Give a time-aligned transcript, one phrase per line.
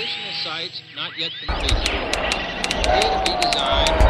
[0.00, 1.76] Additional sites not yet completed.
[2.80, 4.00] Appear to be designed.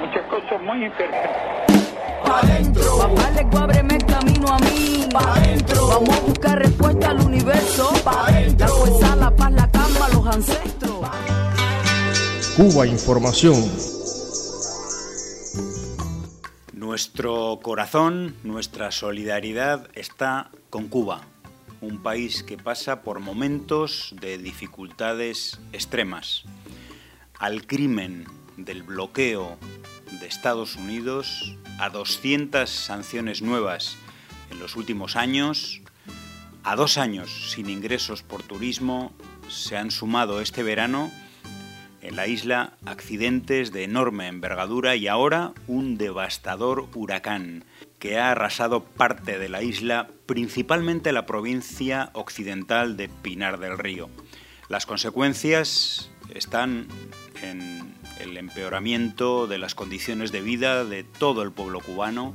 [0.00, 1.92] Muchas cosas muy interesantes.
[2.24, 5.06] Pa' dentro, Papá le ábreme el camino a mí.
[5.12, 7.92] pa' dentro, Vamos a buscar respuesta al universo.
[8.02, 8.66] Pa' dentro.
[8.66, 11.08] La fuerza, la paz, la calma, los ancestros.
[12.56, 13.70] Cuba Información.
[16.72, 21.20] Nuestro corazón, nuestra solidaridad está con Cuba,
[21.80, 26.44] un país que pasa por momentos de dificultades extremas.
[27.38, 29.58] Al crimen del bloqueo
[30.20, 33.96] de Estados Unidos, a 200 sanciones nuevas
[34.50, 35.80] en los últimos años,
[36.64, 39.12] a dos años sin ingresos por turismo,
[39.48, 41.10] se han sumado este verano
[42.02, 47.64] en la isla accidentes de enorme envergadura y ahora un devastador huracán
[47.98, 54.08] que ha arrasado parte de la isla, principalmente la provincia occidental de Pinar del Río.
[54.68, 56.88] Las consecuencias están
[57.42, 62.34] en el empeoramiento de las condiciones de vida de todo el pueblo cubano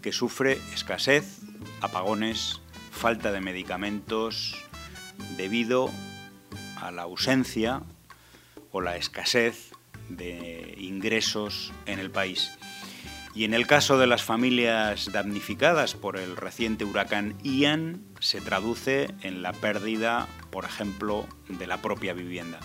[0.00, 1.40] que sufre escasez,
[1.80, 2.60] apagones,
[2.90, 4.56] falta de medicamentos
[5.36, 5.90] debido
[6.76, 7.82] a la ausencia
[8.70, 9.72] o la escasez
[10.08, 12.50] de ingresos en el país.
[13.34, 19.08] Y en el caso de las familias damnificadas por el reciente huracán Ian, se traduce
[19.22, 22.60] en la pérdida, por ejemplo, de la propia vivienda.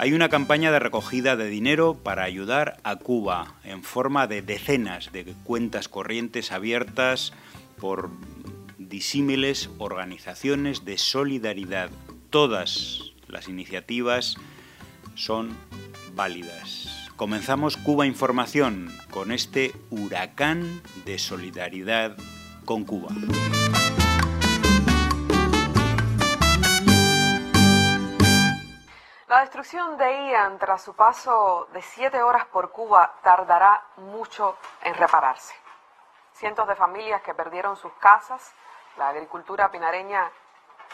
[0.00, 5.10] Hay una campaña de recogida de dinero para ayudar a Cuba en forma de decenas
[5.10, 7.32] de cuentas corrientes abiertas
[7.80, 8.10] por
[8.78, 11.90] disímiles organizaciones de solidaridad.
[12.30, 14.36] Todas las iniciativas
[15.16, 15.56] son
[16.14, 16.87] válidas.
[17.18, 22.16] Comenzamos Cuba Información con este huracán de solidaridad
[22.64, 23.08] con Cuba.
[29.26, 34.94] La destrucción de Ian tras su paso de siete horas por Cuba tardará mucho en
[34.94, 35.54] repararse.
[36.34, 38.54] Cientos de familias que perdieron sus casas,
[38.96, 40.30] la agricultura pinareña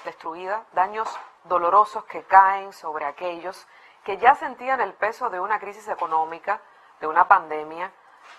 [0.06, 1.06] destruida, daños
[1.44, 3.66] dolorosos que caen sobre aquellos
[4.04, 6.60] que ya sentían el peso de una crisis económica,
[7.00, 7.91] de una pandemia,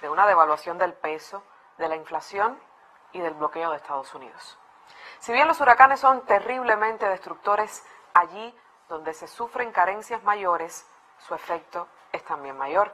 [0.02, 1.44] de una devaluación del peso,
[1.78, 2.60] de la inflación
[3.12, 4.58] y del bloqueo de Estados Unidos.
[5.20, 7.84] Si bien los huracanes son terriblemente destructores
[8.14, 8.56] allí
[8.88, 10.88] donde se sufren carencias mayores,
[11.18, 12.94] su efecto es también mayor.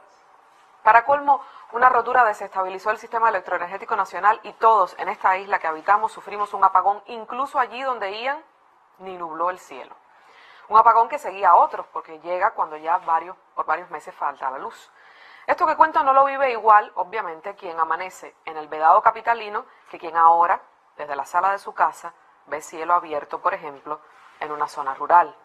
[0.82, 5.68] Para colmo, una rotura desestabilizó el sistema electroenergético nacional y todos en esta isla que
[5.68, 8.42] habitamos sufrimos un apagón, incluso allí donde Ian
[8.98, 9.94] ni nubló el cielo.
[10.72, 14.50] Un apagón que seguía a otros porque llega cuando ya varios, por varios meses falta
[14.50, 14.90] la luz.
[15.46, 19.98] Esto que cuento no lo vive igual, obviamente, quien amanece en el vedado capitalino que
[19.98, 20.62] quien ahora,
[20.96, 22.14] desde la sala de su casa,
[22.46, 24.00] ve cielo abierto, por ejemplo,
[24.40, 25.36] en una zona rural.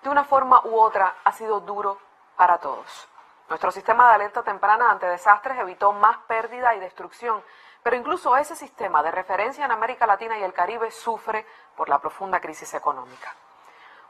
[0.00, 1.98] De una forma u otra ha sido duro
[2.38, 3.10] para todos.
[3.50, 7.44] Nuestro sistema de alerta temprana ante desastres evitó más pérdida y destrucción,
[7.82, 11.44] pero incluso ese sistema de referencia en América Latina y el Caribe sufre
[11.76, 13.36] por la profunda crisis económica.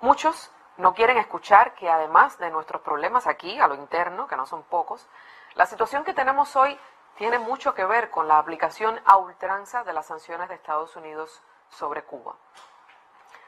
[0.03, 4.47] Muchos no quieren escuchar que además de nuestros problemas aquí, a lo interno, que no
[4.47, 5.09] son pocos,
[5.55, 6.77] la situación que tenemos hoy
[7.15, 11.41] tiene mucho que ver con la aplicación a ultranza de las sanciones de Estados Unidos
[11.69, 12.35] sobre Cuba.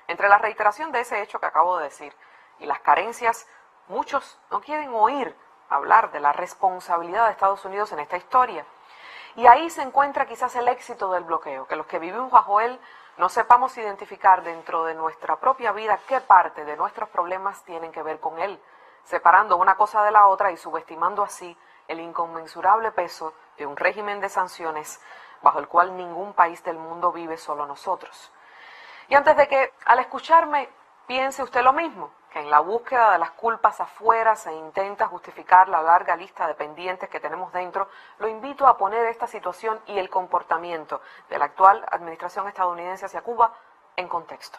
[0.07, 2.15] Entre la reiteración de ese hecho que acabo de decir
[2.61, 3.49] y las carencias,
[3.89, 5.37] muchos no quieren oír
[5.69, 8.65] hablar de la responsabilidad de Estados Unidos en esta historia.
[9.35, 12.79] Y ahí se encuentra quizás el éxito del bloqueo, que los que vivimos bajo él
[13.17, 18.03] no sepamos identificar dentro de nuestra propia vida qué parte de nuestros problemas tienen que
[18.03, 18.61] ver con él,
[19.05, 24.21] separando una cosa de la otra y subestimando así el inconmensurable peso de un régimen
[24.21, 25.01] de sanciones
[25.43, 28.33] bajo el cual ningún país del mundo vive solo nosotros.
[29.09, 30.69] Y antes de que al escucharme
[31.07, 35.69] piense usted lo mismo, que en la búsqueda de las culpas afuera se intenta justificar
[35.69, 37.87] la larga lista de pendientes que tenemos dentro,
[38.19, 43.23] lo invito a poner esta situación y el comportamiento de la actual administración estadounidense hacia
[43.23, 43.55] Cuba
[43.95, 44.59] en contexto.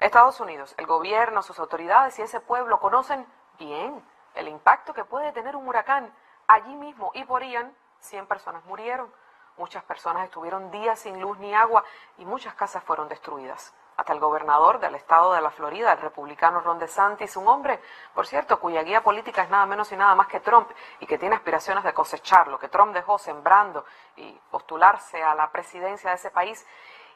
[0.00, 3.26] Estados Unidos, el gobierno, sus autoridades y ese pueblo conocen
[3.58, 4.04] bien
[4.34, 6.12] el impacto que puede tener un huracán.
[6.46, 9.10] Allí mismo y por Ian, 100 personas murieron,
[9.56, 11.84] muchas personas estuvieron días sin luz ni agua
[12.18, 16.60] y muchas casas fueron destruidas hasta el gobernador del estado de la Florida, el republicano
[16.60, 17.80] Ron DeSantis, un hombre,
[18.14, 21.18] por cierto, cuya guía política es nada menos y nada más que Trump y que
[21.18, 23.84] tiene aspiraciones de cosechar lo que Trump dejó sembrando
[24.14, 26.64] y postularse a la presidencia de ese país.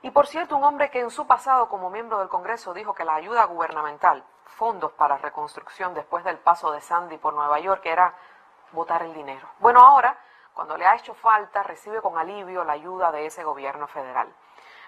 [0.03, 3.05] Y por cierto, un hombre que en su pasado como miembro del Congreso dijo que
[3.05, 8.13] la ayuda gubernamental, fondos para reconstrucción después del paso de Sandy por Nueva York, era
[8.73, 9.49] votar el dinero.
[9.61, 10.19] Bueno, ahora,
[10.53, 14.35] cuando le ha hecho falta, recibe con alivio la ayuda de ese gobierno federal.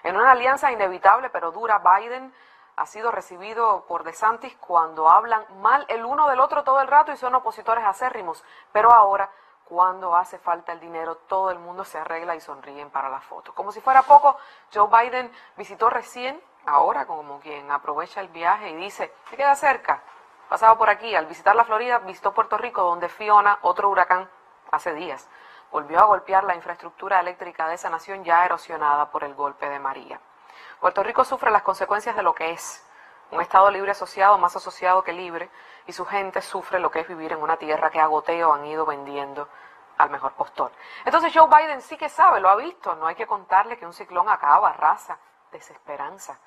[0.05, 2.31] En una alianza inevitable pero dura, Biden
[2.75, 7.11] ha sido recibido por DeSantis cuando hablan mal el uno del otro todo el rato
[7.11, 8.43] y son opositores acérrimos.
[8.71, 9.31] Pero ahora,
[9.63, 13.55] cuando hace falta el dinero, todo el mundo se arregla y sonríen para la foto.
[13.55, 14.37] Como si fuera poco,
[14.71, 20.03] Joe Biden visitó recién, ahora como quien aprovecha el viaje y dice, ¿qué queda cerca?
[20.49, 24.29] Pasaba por aquí, al visitar la Florida, visitó Puerto Rico, donde Fiona, otro huracán,
[24.69, 25.27] hace días,
[25.75, 29.77] volvió a golpear la infraestructura eléctrica de esa nación ya erosionada por el golpe de
[29.77, 30.21] María.
[30.79, 32.81] Puerto Rico sufre las consecuencias de lo que es,
[33.31, 35.49] un Estado libre asociado, más asociado que libre,
[35.85, 38.65] y su gente sufre lo que es vivir en una tierra que a goteo han
[38.65, 39.49] ido vendiendo
[39.97, 40.71] al mejor postor.
[41.03, 43.91] Entonces Joe Biden sí que sabe, lo ha visto, no hay que contarle que un
[43.91, 45.19] ciclón acaba, arrasa,
[45.51, 46.39] desesperanza.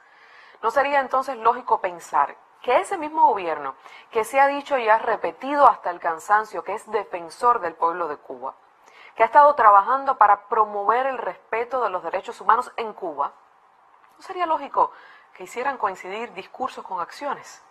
[0.63, 3.75] ¿No sería entonces lógico pensar que ese mismo gobierno
[4.11, 8.09] que se ha dicho y ha repetido hasta el cansancio que es defensor del pueblo
[8.09, 8.55] de Cuba,
[9.19, 13.33] que ha estado trabajando para promover el respeto de los derechos humanos en Cuba,
[14.17, 14.93] ¿no sería lógico
[15.33, 17.65] que hicieran coincidir discursos con acciones?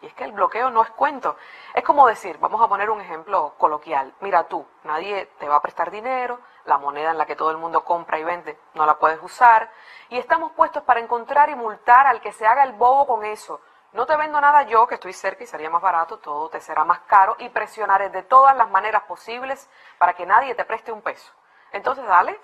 [0.00, 1.36] Y es que el bloqueo no es cuento.
[1.74, 4.14] Es como decir, vamos a poner un ejemplo coloquial.
[4.20, 7.58] Mira tú, nadie te va a prestar dinero, la moneda en la que todo el
[7.58, 9.70] mundo compra y vende no la puedes usar,
[10.08, 13.60] y estamos puestos para encontrar y multar al que se haga el bobo con eso.
[13.92, 16.84] No te vendo nada yo, que estoy cerca y sería más barato, todo te será
[16.84, 21.02] más caro y presionaré de todas las maneras posibles para que nadie te preste un
[21.02, 21.32] peso.
[21.72, 22.40] Entonces, dale,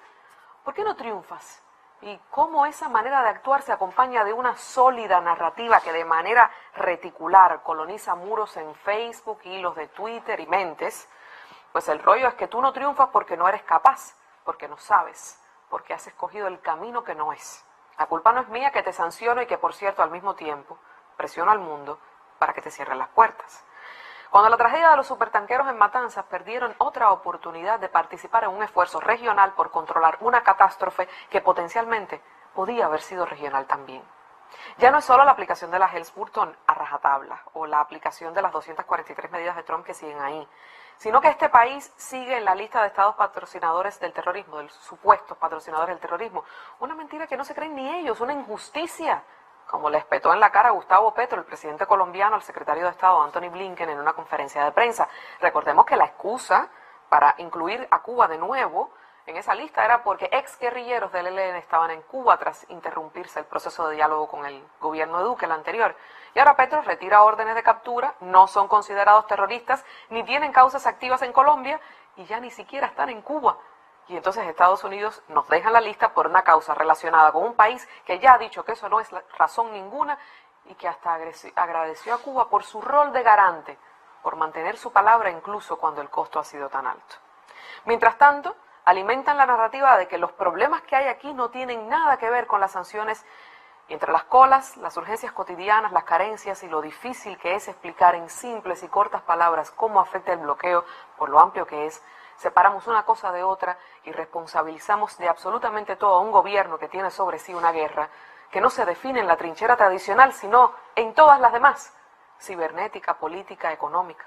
[0.64, 1.62] ¿por qué no triunfas?
[2.02, 6.50] y cómo esa manera de actuar se acompaña de una sólida narrativa que de manera
[6.74, 11.08] reticular coloniza muros en Facebook, hilos de Twitter y mentes,
[11.72, 14.14] pues el rollo es que tú no triunfas porque no eres capaz,
[14.44, 15.40] porque no sabes,
[15.70, 17.64] porque has escogido el camino que no es.
[17.98, 20.78] La culpa no es mía que te sanciono y que, por cierto, al mismo tiempo
[21.16, 21.98] presiono al mundo
[22.38, 23.64] para que te cierren las puertas.
[24.30, 28.62] Cuando la tragedia de los supertanqueros en Matanzas perdieron otra oportunidad de participar en un
[28.62, 32.20] esfuerzo regional por controlar una catástrofe que potencialmente
[32.54, 34.02] podía haber sido regional también.
[34.78, 38.42] Ya no es solo la aplicación de la Hells-Burton a rajatabla o la aplicación de
[38.42, 40.46] las 243 medidas de Trump que siguen ahí,
[40.96, 45.36] sino que este país sigue en la lista de estados patrocinadores del terrorismo, de supuestos
[45.38, 46.44] patrocinadores del terrorismo.
[46.80, 49.22] Una mentira que no se creen ni ellos, una injusticia
[49.66, 52.90] como le espetó en la cara a Gustavo Petro, el presidente colombiano, al secretario de
[52.90, 55.08] Estado Anthony Blinken en una conferencia de prensa.
[55.40, 56.68] Recordemos que la excusa
[57.08, 58.90] para incluir a Cuba de nuevo
[59.26, 63.46] en esa lista era porque ex guerrilleros del ELN estaban en Cuba tras interrumpirse el
[63.46, 65.96] proceso de diálogo con el gobierno de Duque, el anterior.
[66.32, 71.22] Y ahora Petro retira órdenes de captura, no son considerados terroristas, ni tienen causas activas
[71.22, 71.80] en Colombia
[72.14, 73.58] y ya ni siquiera están en Cuba.
[74.08, 77.86] Y entonces Estados Unidos nos deja la lista por una causa relacionada con un país
[78.04, 80.16] que ya ha dicho que eso no es razón ninguna
[80.66, 83.78] y que hasta agradeció a Cuba por su rol de garante,
[84.22, 87.16] por mantener su palabra incluso cuando el costo ha sido tan alto.
[87.84, 92.16] Mientras tanto, alimentan la narrativa de que los problemas que hay aquí no tienen nada
[92.16, 93.24] que ver con las sanciones
[93.88, 98.14] y entre las colas, las urgencias cotidianas, las carencias y lo difícil que es explicar
[98.14, 100.84] en simples y cortas palabras cómo afecta el bloqueo
[101.16, 102.02] por lo amplio que es,
[102.36, 107.10] separamos una cosa de otra y responsabilizamos de absolutamente todo a un gobierno que tiene
[107.10, 108.08] sobre sí una guerra
[108.50, 111.92] que no se define en la trinchera tradicional, sino en todas las demás,
[112.40, 114.24] cibernética, política, económica.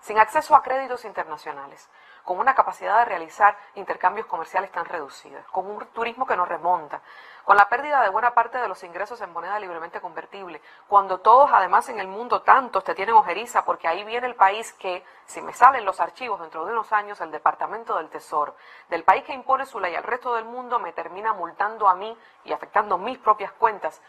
[0.00, 1.88] Sin acceso a créditos internacionales,
[2.24, 7.00] con una capacidad de realizar intercambios comerciales tan reducida, con un turismo que nos remonta,
[7.44, 11.50] con la pérdida de buena parte de los ingresos en moneda libremente convertible, cuando todos
[11.52, 15.42] además en el mundo tantos te tienen ojeriza, porque ahí viene el país que, si
[15.42, 18.56] me salen los archivos dentro de unos años, el Departamento del Tesoro,
[18.88, 22.16] del país que impone su ley al resto del mundo, me termina multando a mí
[22.44, 24.00] y afectando mis propias cuentas.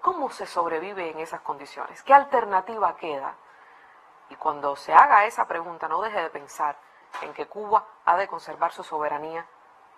[0.00, 2.02] ¿Cómo se sobrevive en esas condiciones?
[2.02, 3.34] ¿Qué alternativa queda?
[4.30, 6.76] Y cuando se haga esa pregunta, no deje de pensar
[7.20, 9.46] en que Cuba ha de conservar su soberanía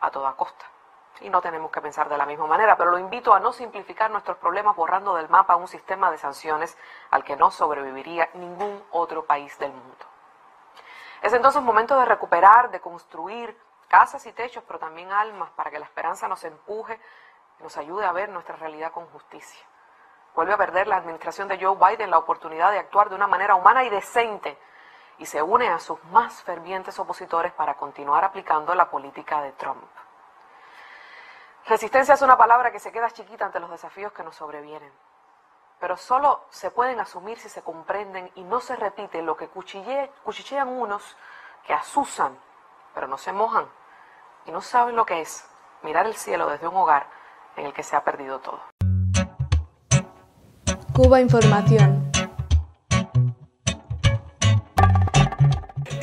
[0.00, 0.73] a toda costa.
[1.20, 4.10] Y no tenemos que pensar de la misma manera, pero lo invito a no simplificar
[4.10, 6.76] nuestros problemas borrando del mapa un sistema de sanciones
[7.10, 10.04] al que no sobreviviría ningún otro país del mundo.
[11.22, 13.56] Es entonces momento de recuperar, de construir
[13.88, 17.00] casas y techos, pero también almas para que la esperanza nos empuje
[17.60, 19.64] nos ayude a ver nuestra realidad con justicia.
[20.34, 23.54] Vuelve a perder la administración de Joe Biden la oportunidad de actuar de una manera
[23.54, 24.58] humana y decente
[25.18, 29.84] y se une a sus más fervientes opositores para continuar aplicando la política de Trump.
[31.66, 34.92] Resistencia es una palabra que se queda chiquita ante los desafíos que nos sobrevienen,
[35.80, 40.68] pero solo se pueden asumir si se comprenden y no se repite lo que cuchillean
[40.68, 41.16] unos
[41.66, 42.36] que asusan,
[42.92, 43.66] pero no se mojan
[44.44, 45.48] y no saben lo que es
[45.82, 47.06] mirar el cielo desde un hogar
[47.56, 48.60] en el que se ha perdido todo.
[50.92, 52.03] Cuba Información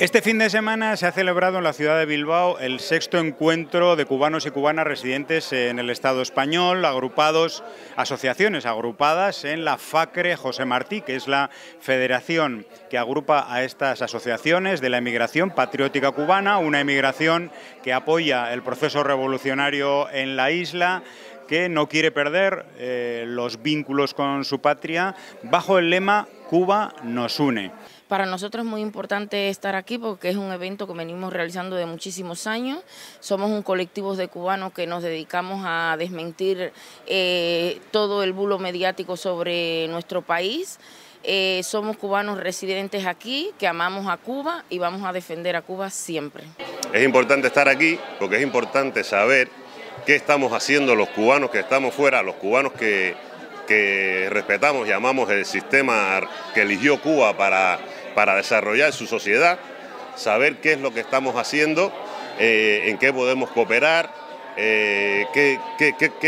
[0.02, 3.96] Este fin de semana se ha celebrado en la ciudad de Bilbao el sexto encuentro
[3.96, 7.64] de cubanos y cubanas residentes en el Estado español, agrupados,
[7.96, 14.02] asociaciones agrupadas en la FACRE José Martí, que es la federación que agrupa a estas
[14.02, 17.52] asociaciones de la emigración patriótica cubana, una emigración
[17.84, 21.04] que apoya el proceso revolucionario en la isla
[21.48, 27.40] que no quiere perder eh, los vínculos con su patria bajo el lema Cuba nos
[27.40, 27.72] une.
[28.12, 31.86] Para nosotros es muy importante estar aquí porque es un evento que venimos realizando de
[31.86, 32.84] muchísimos años.
[33.22, 36.74] Somos un colectivo de cubanos que nos dedicamos a desmentir
[37.08, 40.78] eh, todo el bulo mediático sobre nuestro país.
[41.24, 45.90] Eh, somos cubanos residentes aquí, que amamos a Cuba y vamos a defender a Cuba
[45.90, 46.44] siempre.
[46.92, 49.48] Es importante estar aquí porque es importante saber
[50.06, 53.16] qué estamos haciendo los cubanos que estamos fuera, los cubanos que,
[53.70, 56.20] que respetamos y amamos el sistema
[56.54, 57.80] que eligió Cuba para
[58.12, 59.60] para desarrollar su sociedad,
[60.16, 61.92] saber qué es lo que estamos haciendo,
[62.40, 64.22] eh, en qué podemos cooperar,
[64.58, 65.60] eh, qué,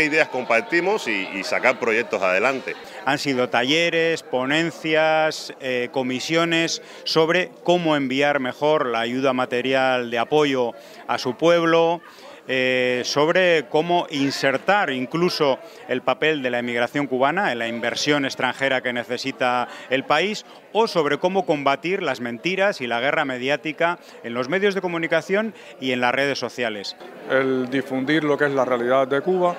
[0.02, 2.74] ideas compartimos y, sacar proyectos adelante.
[3.04, 10.72] Han sido talleres, ponencias, eh, comisiones sobre cómo enviar mejor la ayuda material de apoyo
[11.06, 12.00] a su pueblo.
[12.46, 15.58] Eh, sobre cómo insertar incluso
[15.88, 20.86] el papel de la emigración cubana en la inversión extranjera que necesita el país o
[20.86, 25.92] sobre cómo combatir las mentiras y la guerra mediática en los medios de comunicación y
[25.92, 26.96] en las redes sociales.
[27.30, 29.56] El difundir lo que es la realidad de Cuba,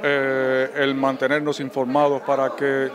[0.00, 2.90] eh, el mantenernos informados para que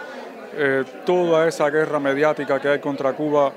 [0.53, 3.51] eh, toda esa guerra mediática que hay contra Cuba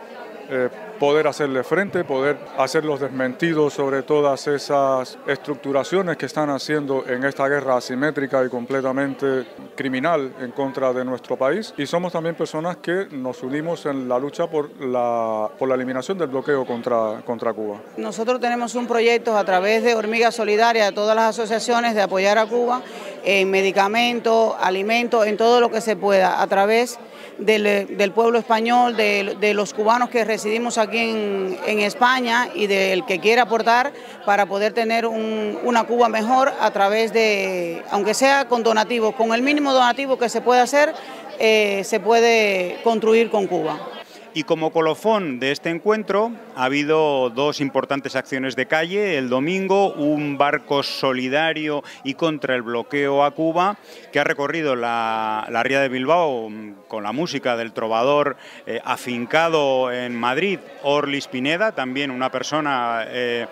[0.98, 7.24] poder hacerle frente, poder hacer los desmentidos sobre todas esas estructuraciones que están haciendo en
[7.24, 11.74] esta guerra asimétrica y completamente criminal en contra de nuestro país.
[11.76, 16.18] Y somos también personas que nos unimos en la lucha por la, por la eliminación
[16.18, 17.80] del bloqueo contra, contra Cuba.
[17.96, 22.38] Nosotros tenemos un proyecto a través de Hormiga Solidaria, de todas las asociaciones, de apoyar
[22.38, 22.82] a Cuba
[23.24, 26.98] en medicamentos, alimentos, en todo lo que se pueda, a través
[27.38, 33.42] del, pueblo español, de, los cubanos que residimos aquí en, España y del que quiera
[33.42, 33.92] aportar
[34.24, 39.42] para poder tener una Cuba mejor a través de, aunque sea con donativos, con el
[39.42, 40.94] mínimo donativo que se puede hacer,
[41.38, 44.01] eh, se puede construir con Cuba.
[44.34, 49.18] Y como colofón de este encuentro ha habido dos importantes acciones de calle.
[49.18, 53.76] El domingo, un barco solidario y contra el bloqueo a Cuba
[54.10, 56.48] que ha recorrido la, ría de Bilbao
[56.88, 63.46] con la música del trovador eh, afincado en Madrid, Orlis Pineda, también una persona eh,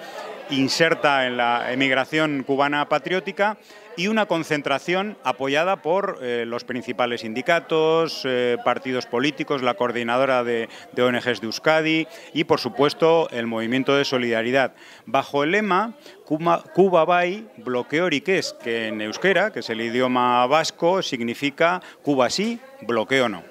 [0.49, 3.59] inserta en la emigración cubana patriótica
[3.97, 10.69] y una concentración apoyada por eh, los principales sindicatos, eh, partidos políticos, la coordinadora de,
[10.97, 14.75] ONGs de Euskadi y, por supuesto, el movimiento de solidaridad.
[15.07, 15.95] Bajo el lema
[16.25, 22.31] Cuba, Cuba Bay Bloqueo Riqués, que en euskera, que es el idioma vasco, significa Cuba
[22.31, 23.43] sí, bloqueo no.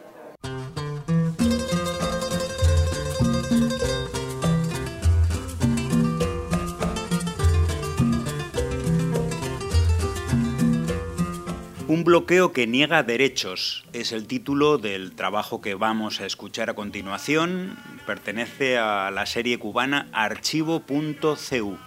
[11.90, 16.76] Un bloqueo que niega derechos es el título del trabajo que vamos a escuchar a
[16.76, 17.80] continuación.
[18.06, 21.78] Pertenece a la serie cubana archivo.cu,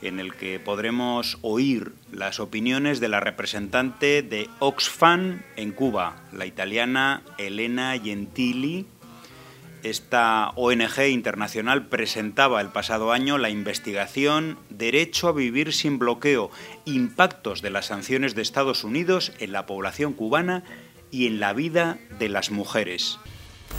[0.00, 6.46] en el que podremos oír las opiniones de la representante de Oxfam en Cuba, la
[6.46, 8.86] italiana Elena Gentili,
[9.82, 16.50] esta ONG internacional presentaba el pasado año la investigación Derecho a vivir sin bloqueo,
[16.84, 20.64] impactos de las sanciones de Estados Unidos en la población cubana
[21.10, 23.18] y en la vida de las mujeres.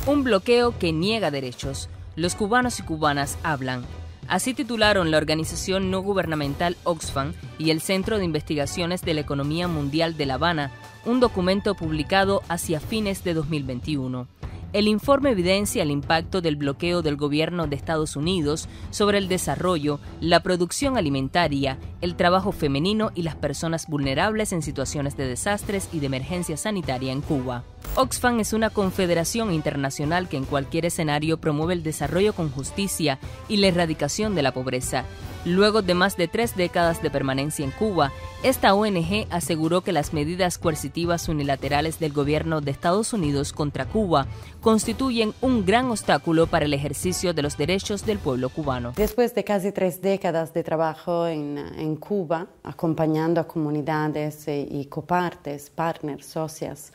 [0.06, 1.90] Un bloqueo que niega derechos.
[2.16, 3.86] Los cubanos y cubanas hablan.
[4.28, 9.68] Así titularon la organización no gubernamental Oxfam y el Centro de Investigaciones de la Economía
[9.68, 10.72] Mundial de La Habana,
[11.06, 14.28] un documento publicado hacia fines de 2021.
[14.72, 20.00] El informe evidencia el impacto del bloqueo del gobierno de Estados Unidos sobre el desarrollo,
[20.22, 26.00] la producción alimentaria, el trabajo femenino y las personas vulnerables en situaciones de desastres y
[26.00, 27.64] de emergencia sanitaria en Cuba.
[27.96, 33.58] Oxfam es una confederación internacional que en cualquier escenario promueve el desarrollo con justicia y
[33.58, 35.06] la erradicación de la pobreza
[35.46, 38.12] Luego de más de tres décadas de permanencia en Cuba,
[38.44, 44.28] esta ONG aseguró que las medidas coercitivas unilaterales del gobierno de Estados Unidos contra Cuba
[44.62, 48.94] constituyen un gran obstáculo para el ejercicio de los derechos del pueblo cubano.
[48.96, 56.26] Después de casi tres décadas de trabajo en, Cuba, acompañando a comunidades y copartes, partners,
[56.26, 56.92] socias,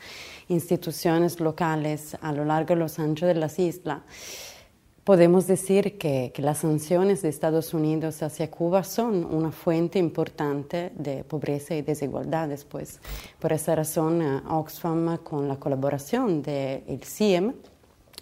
[0.47, 4.01] instituciones locales a lo largo de los anchos de las islas,
[5.05, 11.23] Podemos decir que, las sanciones de Estados Unidos hacia Cuba son una fuente importante de
[11.23, 12.99] pobreza y desigualdades, pues
[13.39, 17.53] por esa razón eh, Oxfam, con la colaboración del CIEM,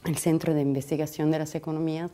[0.04, 2.12] el Centro de Investigación de las Economías,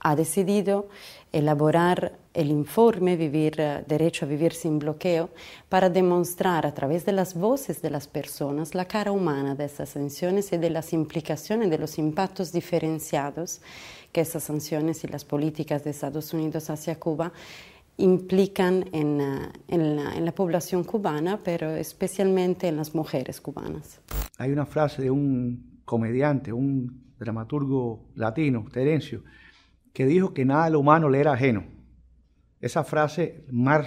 [0.00, 0.88] ha decidido
[1.32, 5.30] elaborar el informe Vivir, eh, Derecho a Vivir sin Bloqueo
[5.68, 9.90] para demostrar a través de las voces de las personas la cara humana de esas
[9.90, 13.60] sanciones y de las implicaciones, de los impactos diferenciados
[14.12, 17.32] que esas sanciones y las políticas de Estados Unidos hacia Cuba
[17.98, 24.00] implican en, la, en, la, población cubana, pero especialmente en las mujeres cubanas.
[24.38, 29.24] Hay una frase de un comediante, un dramaturgo latino, Terencio,
[29.92, 31.64] que dijo que nada de lo humano le era ajeno.
[32.60, 33.84] Esa frase Mar,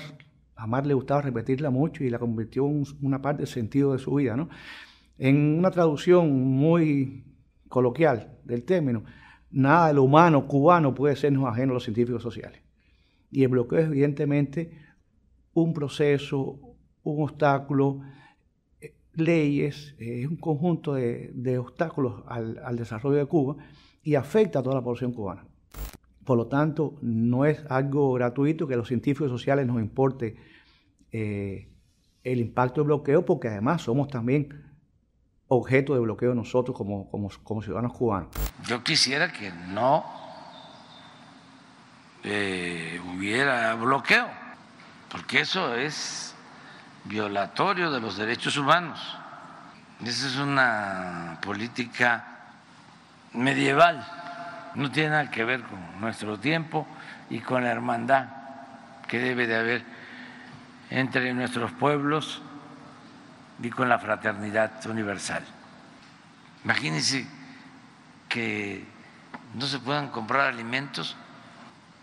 [0.55, 3.99] a Mar le gustaba repetirla mucho y la convirtió en una parte del sentido de
[3.99, 4.35] su vida.
[4.35, 4.49] ¿no?
[5.17, 7.23] En una traducción muy
[7.69, 9.03] coloquial del término,
[9.51, 12.61] nada de lo humano cubano puede sernos ajeno a los científicos sociales.
[13.29, 14.71] Y el bloqueo es evidentemente
[15.53, 16.59] un proceso,
[17.03, 18.01] un obstáculo,
[18.79, 23.57] eh, leyes, eh, es un conjunto de, obstáculos al, desarrollo de Cuba
[24.03, 25.45] y afecta a toda la población cubana.
[26.25, 30.35] Por lo tanto, no es algo gratuito que a los científicos sociales nos importe
[31.11, 31.69] eh,
[32.23, 34.70] el impacto del bloqueo, porque además somos también
[35.53, 38.29] objeto de bloqueo nosotros como, como, ciudadanos cubanos.
[38.65, 40.05] Yo quisiera que no
[42.23, 44.27] eh, hubiera bloqueo,
[45.09, 46.33] porque eso es
[47.03, 49.17] violatorio de los derechos humanos.
[50.05, 52.53] Esa es una política
[53.33, 54.07] medieval,
[54.75, 56.87] no tiene nada que ver con nuestro tiempo
[57.29, 58.27] y con la hermandad
[59.05, 59.83] que debe de haber
[60.89, 62.41] entre nuestros pueblos
[63.61, 65.43] y con la fraternidad universal.
[66.63, 67.27] Imagínense
[68.27, 68.85] que
[69.53, 71.15] no se puedan comprar alimentos,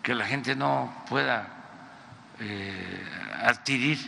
[0.02, 1.48] que la gente no pueda
[2.40, 3.04] eh,
[3.42, 3.98] adquirir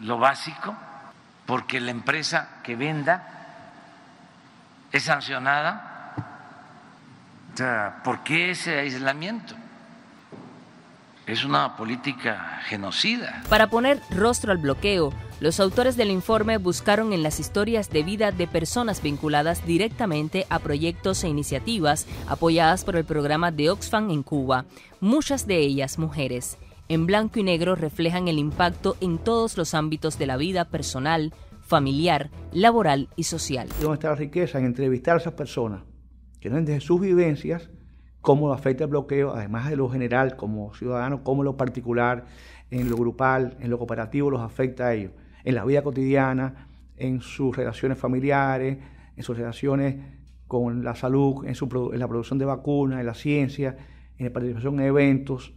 [0.00, 0.74] lo básico,
[1.46, 3.28] porque la empresa que venda
[4.90, 5.88] es sancionada.
[7.54, 9.54] O ¿por qué ese aislamiento?
[11.26, 13.42] Es una política genocida.
[13.48, 15.12] Para poner rostro al bloqueo,
[15.42, 20.60] los autores del informe buscaron en las historias de vida de personas vinculadas directamente a
[20.60, 24.66] proyectos e iniciativas apoyadas por el programa de Oxfam en Cuba,
[25.00, 26.58] muchas de ellas mujeres.
[26.88, 31.34] En blanco y negro reflejan el impacto en todos los ámbitos de la vida personal,
[31.60, 33.68] familiar, laboral y social.
[33.80, 34.60] ¿Dónde está la riqueza?
[34.60, 35.82] En entrevistar a esas personas
[36.38, 37.68] que no desde sus vivencias
[38.20, 42.26] cómo afecta el bloqueo, además de lo general como ciudadano, cómo lo particular,
[42.70, 45.10] en lo grupal, en lo cooperativo los afecta a ellos,
[45.44, 48.78] en la vida cotidiana, en sus relaciones familiares,
[49.16, 49.96] en sus relaciones
[50.46, 53.76] con la salud, en, su, en la producción de vacunas, en la ciencia,
[54.18, 55.54] en la participación en eventos,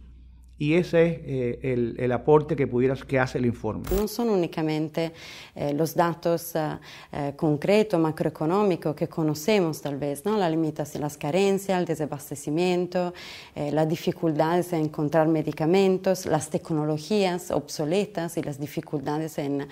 [0.58, 3.84] y ese es eh, el, el, aporte que, pudieras, que hace el informe.
[3.94, 5.12] No son únicamente
[5.54, 6.78] eh, los datos eh,
[7.12, 10.38] eh, concretos, macroeconómicos que conocemos tal vez, ¿no?
[10.38, 13.12] la limitación, las carencias, el desabastecimiento,
[13.54, 19.68] eh, las dificultades en encontrar medicamentos, las tecnologías obsoletas y las dificultades en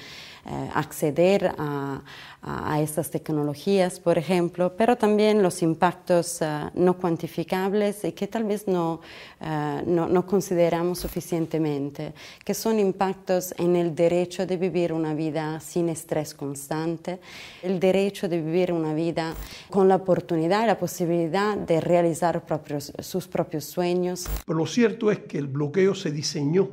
[0.46, 2.02] eh, acceder a,
[2.42, 8.44] a, estas tecnologías, por ejemplo, pero también los impactos uh, no cuantificables y que tal
[8.44, 9.00] vez no,
[9.40, 9.46] uh,
[9.86, 12.12] no, no, consideramos suficientemente,
[12.44, 17.20] que son impactos en el derecho de vivir una vida sin estrés constante,
[17.62, 19.34] el derecho de vivir una vida
[19.70, 24.26] con la oportunidad y la posibilidad de realizar propios, sus propios sueños.
[24.44, 26.68] Pero lo cierto es que el bloqueo se diseñó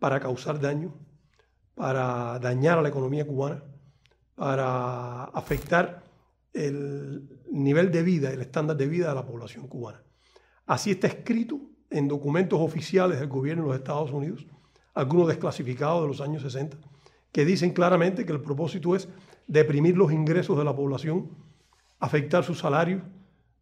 [0.00, 0.92] para causar daño
[1.78, 3.62] para dañar a la economía cubana,
[4.34, 6.02] para afectar
[6.52, 10.02] el nivel de vida, el estándar de vida de la población cubana.
[10.66, 14.44] Así está escrito en documentos oficiales del gobierno de los Estados Unidos,
[14.92, 16.78] algunos desclasificados de los años 60,
[17.30, 19.08] que dicen claramente que el propósito es
[19.46, 21.30] deprimir los ingresos de la población,
[22.00, 23.02] afectar sus salarios,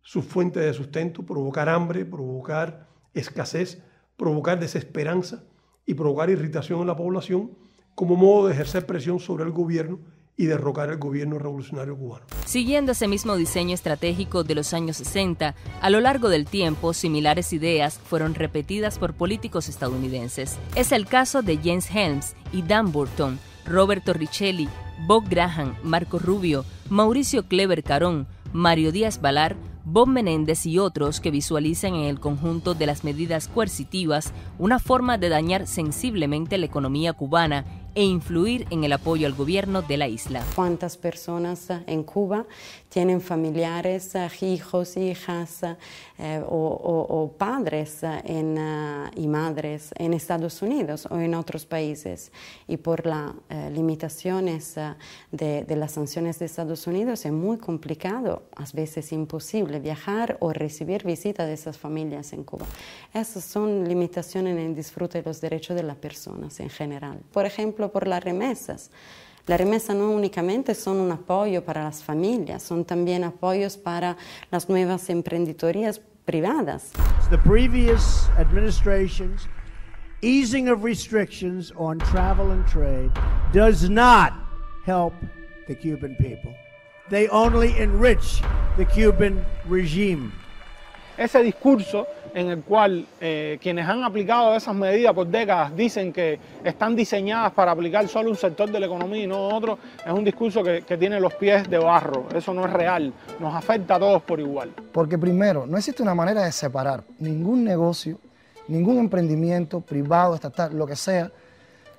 [0.01, 3.83] sus fuentes de sustento, provocar hambre, provocar escasez,
[4.17, 5.45] provocar desesperanza
[5.85, 7.66] y provocar irritación en la población
[7.97, 9.99] como modo de ejercer presión sobre el gobierno
[10.37, 12.27] y derrocar el gobierno revolucionario cubano.
[12.45, 17.55] Siguiendo ese mismo diseño estratégico de los años 60, a lo largo del tiempo similares
[17.55, 20.59] ideas fueron repetidas por políticos estadounidenses.
[20.75, 24.69] Es el caso de James Helms y Dan Burton, Roberto Richelli,
[25.07, 29.57] Bob Graham, Marco Rubio, Mauricio Clever Carón, Mario Díaz Balar,
[29.89, 35.17] Bob Menéndez y otros que visualizan en el conjunto de las medidas coercitivas una forma
[35.17, 37.65] de dañar sensiblemente la economía cubana
[37.97, 40.45] e influir en el apoyo al gobierno de la isla.
[40.55, 42.47] ¿Cuántas personas en Cuba
[42.97, 45.61] tienen familiares, hijos, hijas
[46.49, 52.33] o, padres y madres en Estados Unidos o en otros países.
[52.67, 53.33] Y por las
[53.71, 54.77] limitaciones
[55.31, 60.55] de, de las sanciones de Estados Unidos es muy complicado, a veces imposible, viajar o
[60.55, 62.65] recibir visita de esas familias en Cuba.
[63.13, 67.21] Esas son limitaciones en el disfrute de los derechos de las personas en general.
[67.31, 68.91] Por ejemplo, por las remesas.
[69.47, 74.17] Las remesas no únicamente son un apoyo para las familias, son también apoyos para
[74.51, 76.91] las nuevas emprendedorías privadas.
[77.31, 79.47] The previous administration's
[80.21, 83.13] easing of restrictions on travel and trade
[83.53, 84.33] does not
[84.85, 85.15] help
[85.69, 86.53] the Cuban people.
[87.09, 88.43] They only enrich
[88.77, 90.33] the Cuban regime.
[91.17, 96.39] Ese discurso en el cual eh, quienes han aplicado esas medidas por décadas dicen que
[96.63, 100.23] están diseñadas para aplicar solo un sector de la economía y no otro, es un
[100.23, 102.29] discurso que, que tiene los pies de barro.
[102.35, 104.71] Eso no es real, nos afecta a todos por igual.
[104.93, 108.19] Porque primero, no existe una manera de separar ningún negocio,
[108.69, 111.33] ningún emprendimiento privado, estatal, lo que sea,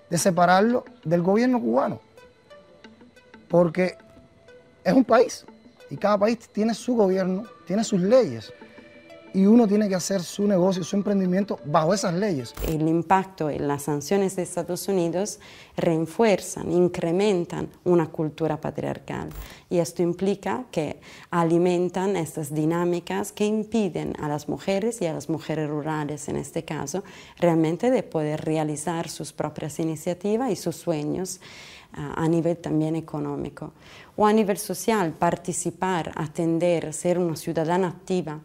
[0.08, 2.00] de separarlo del gobierno cubano.
[3.47, 3.95] Porque
[4.84, 5.47] es un país
[5.89, 8.54] y cada país tiene su gobierno, tiene sus leyes
[9.38, 12.56] y uno tiene que hacer su negocio, su emprendimiento bajo esas leyes.
[12.67, 15.39] El impacto en las sanciones de Estados Unidos
[15.76, 19.30] refuerzan, incrementan una cultura patriarcal
[19.69, 25.30] y esto implica que alimentan estas dinámicas que impiden a las mujeres y a las
[25.30, 27.04] mujeres rurales en este caso
[27.38, 31.41] realmente de poder realizar sus propias iniciativas y sus sueños
[31.93, 33.73] ah, a nivel también económico
[34.15, 38.39] o a nivel social, participar, atender, ser una ciudadana activa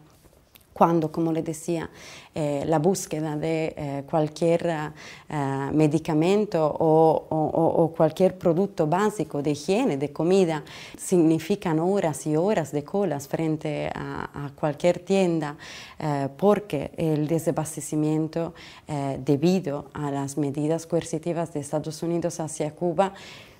[0.73, 1.89] cuando, como le decía,
[2.35, 10.11] eh, la búsqueda de eh, cualquier eh, medicamento o, cualquier producto básico de higiene, de
[10.11, 10.63] comida,
[10.97, 15.55] significan horas y horas de colas frente a cualquier tienda
[16.37, 18.53] porque el desabastecimiento
[19.19, 23.13] debido a las medidas coercitivas de Estados Unidos hacia Cuba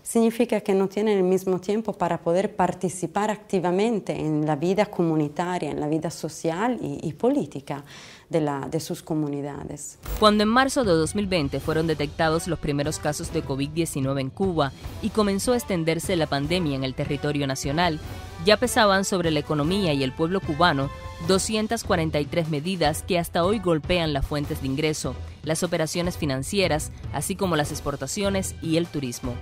[0.04, 5.72] significa que no tienen el mismo tiempo para poder participar activamente en la vida comunitaria,
[5.72, 7.86] en la vida social y, política
[8.30, 9.98] de, de sus comunidades.
[10.20, 15.10] Cuando en marzo de 2020 fueron detectados los primeros casos de COVID-19 en Cuba y
[15.10, 18.00] comenzó a extenderse la pandemia en el territorio nacional,
[18.46, 20.90] ya pesaban sobre la economía y el pueblo cubano
[21.30, 27.56] 243 medidas que hasta hoy golpean las fuentes de ingreso, las operaciones financieras, así como
[27.56, 29.34] las exportaciones y el turismo.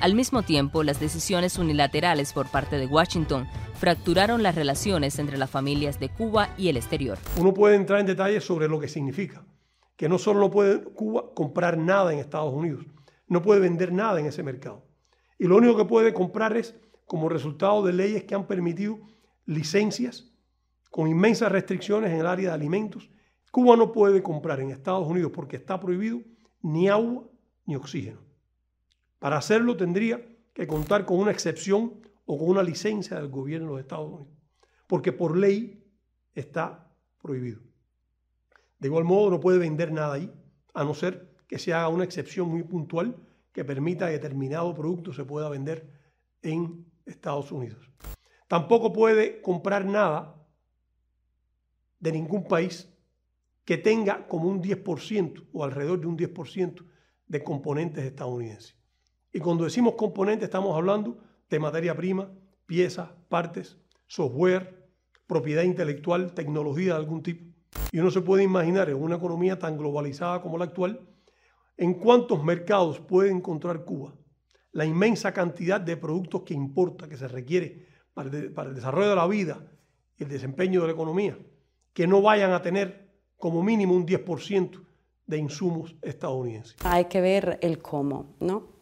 [0.00, 5.50] Al mismo tiempo, las decisiones unilaterales por parte de Washington fracturaron las relaciones entre las
[5.50, 7.18] familias de Cuba y el exterior.
[7.38, 9.46] Uno puede entrar en detalles sobre lo que significa,
[9.96, 12.84] que no solo no puede Cuba comprar nada en Estados Unidos,
[13.28, 14.84] no puede vender nada en ese mercado.
[15.38, 16.74] Y lo único que puede comprar es
[17.06, 18.98] como resultado de leyes que han permitido
[19.46, 20.30] licencias
[20.90, 23.10] con inmensas restricciones en el área de alimentos.
[23.50, 26.20] Cuba no puede comprar en Estados Unidos porque está prohibido
[26.62, 27.24] ni agua
[27.66, 28.23] ni oxígeno.
[29.24, 33.80] Para hacerlo tendría que contar con una excepción o con una licencia del gobierno de
[33.80, 34.34] Estados Unidos,
[34.86, 35.82] porque por ley
[36.34, 37.62] está prohibido.
[38.78, 40.30] De igual modo, no puede vender nada ahí,
[40.74, 43.16] a no ser que se haga una excepción muy puntual
[43.50, 45.90] que permita que determinado producto se pueda vender
[46.42, 47.90] en Estados Unidos.
[48.46, 50.46] Tampoco puede comprar nada
[51.98, 52.92] de ningún país
[53.64, 56.84] que tenga como un 10% o alrededor de un 10%
[57.26, 58.83] de componentes estadounidenses.
[59.34, 61.18] Y cuando decimos componentes estamos hablando
[61.50, 62.30] de materia prima,
[62.66, 64.88] piezas, partes, software,
[65.26, 67.44] propiedad intelectual, tecnología de algún tipo.
[67.90, 71.00] Y uno se puede imaginar en una economía tan globalizada como la actual,
[71.76, 74.14] en cuántos mercados puede encontrar Cuba
[74.70, 79.10] la inmensa cantidad de productos que importa, que se requiere para el, para el desarrollo
[79.10, 79.66] de la vida
[80.16, 81.36] y el desempeño de la economía,
[81.92, 84.80] que no vayan a tener como mínimo un 10%
[85.26, 86.76] de insumos estadounidenses.
[86.84, 88.73] Hay que ver el cómo, ¿no?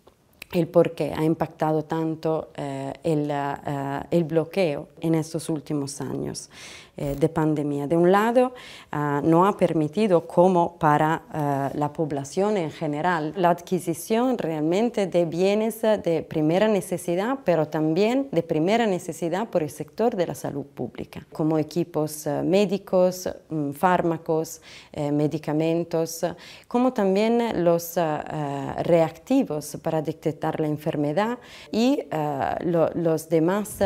[0.52, 6.50] El por qué ha impactado tanto eh, el, eh, el, bloqueo en estos últimos años.
[6.94, 7.87] Eh, de pandemia.
[7.87, 8.52] De un lado,
[8.90, 15.24] ah, no ha permitido, como para ah, la población en general, la adquisición realmente de
[15.24, 20.66] bienes de primera necesidad, pero también de primera necesidad por el sector de la salud
[20.66, 24.61] pública, como equipos médicos, mm, fármacos,
[24.92, 26.26] eh, medicamentos,
[26.68, 27.98] como también los
[28.83, 31.38] reactivos para detectar la enfermedad
[31.70, 32.05] y
[32.61, 33.78] los demás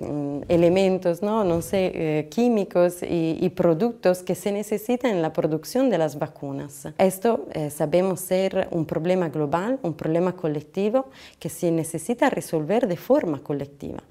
[0.00, 5.90] mm, elementos, no, no sé, eh, químicos y, productos que se necesitan en la producción
[5.90, 6.88] de las vacunas.
[6.96, 12.96] Esto eh, sabemos ser un problema global, un problema colectivo que se necesita resolver de
[12.96, 14.02] forma colectiva.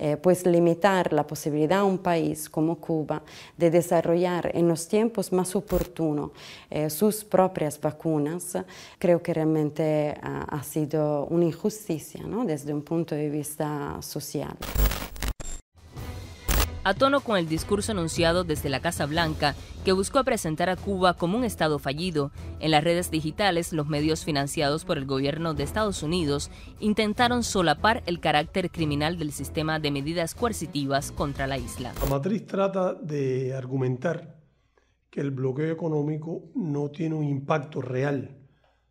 [0.00, 3.20] eh, pues limitar la posibilidad a un país como Cuba
[3.56, 6.30] de desarrollar en los tiempos más oportunos
[6.70, 8.56] eh, sus propias vacunas,
[9.00, 12.44] creo que realmente ha, ha sido una injusticia ¿no?
[12.44, 14.56] desde un punto de vista social.
[16.84, 21.14] A tono con el discurso anunciado desde la Casa Blanca, que buscó presentar a Cuba
[21.14, 25.64] como un Estado fallido, en las redes digitales los medios financiados por el gobierno de
[25.64, 31.92] Estados Unidos intentaron solapar el carácter criminal del sistema de medidas coercitivas contra la isla.
[32.00, 34.38] La matriz trata de argumentar
[35.10, 38.38] que el bloqueo económico no tiene un impacto real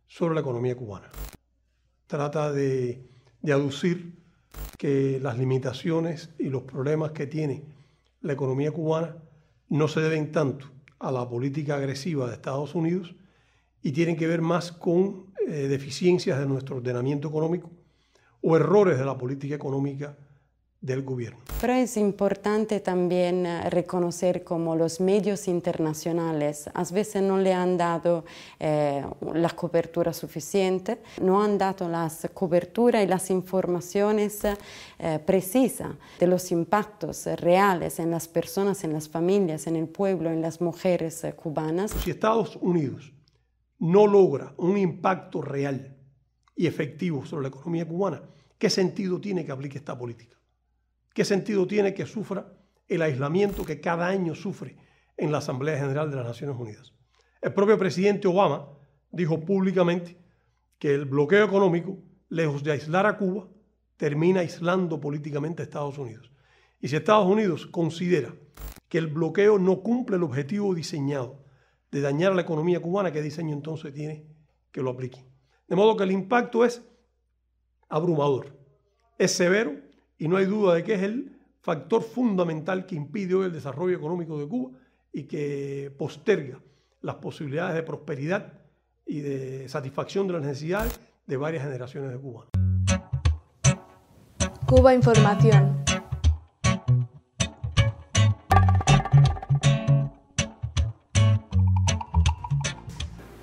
[0.06, 1.10] sobre la economía cubana.
[2.06, 3.08] Trata de,
[3.40, 4.18] de aducir
[4.76, 7.77] que las limitaciones y los problemas que tiene
[8.20, 9.16] la economía cubana
[9.68, 10.66] no se deben tanto
[10.98, 13.14] a la política agresiva de Estados Unidos
[13.82, 17.70] y tienen que ver más con eh, deficiencias de nuestro ordenamiento económico
[18.40, 20.16] o errores de la política económica
[20.80, 21.40] del gobierno.
[21.60, 27.76] Pero es importante también eh, reconocer como los medios internacionales a veces no le han
[27.76, 28.24] dado
[28.60, 36.26] eh, la cobertura suficiente, no han dado las cobertura y las informaciones eh, precisas de
[36.28, 41.26] los impactos reales en las personas, en las familias, en el pueblo, en las mujeres
[41.34, 41.90] cubanas.
[42.04, 43.12] Si Estados Unidos
[43.80, 45.96] no logra un impacto real
[46.54, 48.22] y efectivo sobre la economía cubana,
[48.58, 50.37] ¿qué sentido tiene que aplique esta política?
[51.18, 52.46] ¿Qué sentido tiene que sufra
[52.86, 54.76] el aislamiento que cada año sufre
[55.16, 56.94] en la Asamblea General de las Naciones Unidas?
[57.42, 58.68] El propio presidente Obama
[59.10, 60.16] dijo públicamente
[60.78, 63.48] que el bloqueo económico, lejos de aislar a Cuba,
[63.96, 66.30] termina aislando políticamente a Estados Unidos.
[66.80, 68.32] Y si Estados Unidos considera
[68.88, 71.42] que el bloqueo no cumple el objetivo diseñado
[71.90, 74.24] de dañar la economía cubana, ¿qué diseño entonces tiene
[74.70, 75.26] que lo aplique?
[75.66, 76.80] De modo que el impacto es
[77.88, 78.56] abrumador,
[79.18, 79.87] es severo
[80.18, 83.96] y no hay duda de que es el factor fundamental que impide hoy el desarrollo
[83.96, 84.70] económico de Cuba
[85.12, 86.60] y que posterga
[87.00, 88.52] las posibilidades de prosperidad
[89.06, 92.50] y de satisfacción de las necesidades de varias generaciones de cubanos.
[94.66, 95.84] Cuba Información.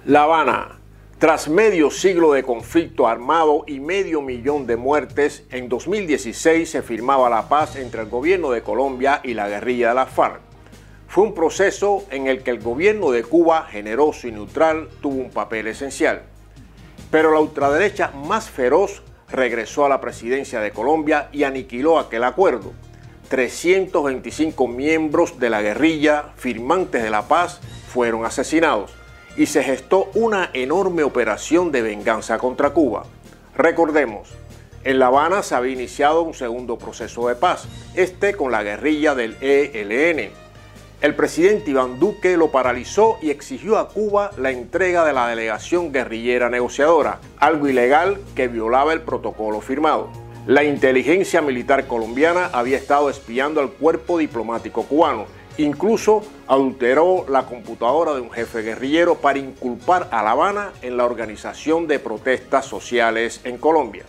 [0.06, 0.80] La Habana,
[1.18, 7.30] tras medio siglo de conflicto armado y medio millón de muertes, en 2016 se firmaba
[7.30, 10.42] la paz entre el gobierno de Colombia y la guerrilla de la FARC.
[11.08, 15.30] Fue un proceso en el que el gobierno de Cuba, generoso y neutral, tuvo un
[15.30, 16.24] papel esencial.
[17.10, 22.74] Pero la ultraderecha más feroz regresó a la presidencia de Colombia y aniquiló aquel acuerdo.
[23.30, 29.05] 325 miembros de la guerrilla, firmantes de la paz, fueron asesinados
[29.38, 33.04] y se gestó una enorme operación de venganza contra Cuba.
[33.56, 34.30] Recordemos,
[34.84, 39.16] en La Habana se había iniciado un segundo proceso de paz, este con la guerrilla
[39.16, 40.30] del ELN.
[41.02, 45.92] El presidente Iván Duque lo paralizó y exigió a Cuba la entrega de la delegación
[45.92, 50.10] guerrillera negociadora, algo ilegal que violaba el protocolo firmado.
[50.48, 55.26] La inteligencia militar colombiana había estado espiando al cuerpo diplomático cubano
[55.58, 61.06] Incluso adulteró la computadora de un jefe guerrillero para inculpar a La Habana en la
[61.06, 64.04] organización de protestas sociales en Colombia.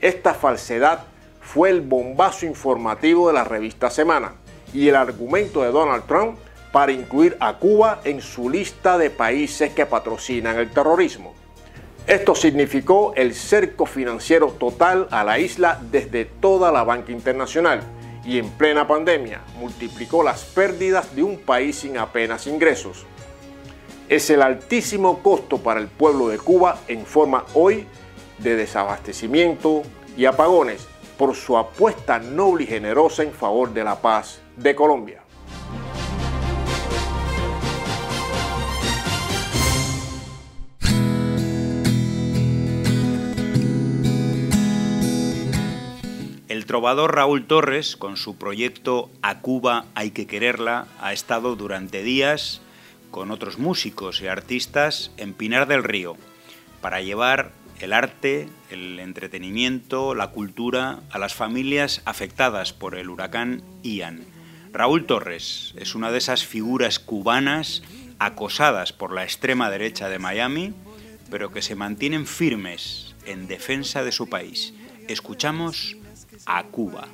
[0.00, 1.04] Esta falsedad
[1.40, 4.34] fue el bombazo informativo de la revista Semana
[4.72, 6.38] y el argumento de Donald Trump
[6.70, 11.34] para incluir a Cuba en su lista de países que patrocinan el terrorismo.
[12.06, 17.82] Esto significó el cerco financiero total a la isla desde toda la banca internacional
[18.24, 23.06] y en plena pandemia multiplicó las pérdidas de un país sin apenas ingresos.
[24.08, 27.86] Es el altísimo costo para el pueblo de Cuba en forma hoy
[28.38, 29.82] de desabastecimiento
[30.16, 35.21] y apagones por su apuesta noble y generosa en favor de la paz de Colombia.
[46.72, 52.62] Trovador Raúl Torres, con su proyecto A Cuba hay que quererla, ha estado durante días
[53.10, 56.16] con otros músicos y artistas en Pinar del Río
[56.80, 63.62] para llevar el arte, el entretenimiento, la cultura a las familias afectadas por el huracán
[63.82, 64.24] Ian.
[64.72, 67.82] Raúl Torres es una de esas figuras cubanas
[68.18, 70.72] acosadas por la extrema derecha de Miami,
[71.30, 74.72] pero que se mantienen firmes en defensa de su país.
[75.06, 75.98] Escuchamos
[76.46, 77.08] a Cuba.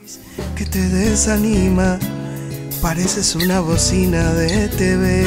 [0.56, 1.98] Que te desanima,
[2.80, 5.26] pareces una bocina de TV.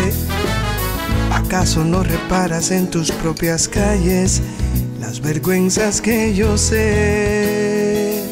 [1.32, 4.42] ¿Acaso no reparas en tus propias calles
[5.00, 8.32] las vergüenzas que yo sé?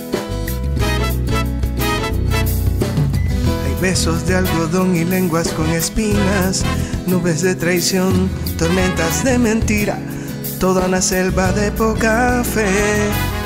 [3.82, 6.66] besos de algodón y lenguas con espinas,
[7.08, 9.98] nubes de traición, tormentas de mentira,
[10.60, 13.39] toda una selva de poca fe.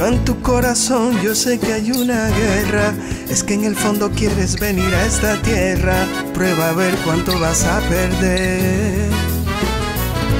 [0.00, 2.94] En tu corazón yo sé que hay una guerra,
[3.28, 7.64] es que en el fondo quieres venir a esta tierra, prueba a ver cuánto vas
[7.64, 9.10] a perder.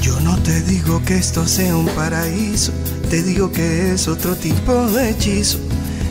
[0.01, 2.71] Yo no te digo que esto sea un paraíso,
[3.09, 5.59] te digo que es otro tipo de hechizo.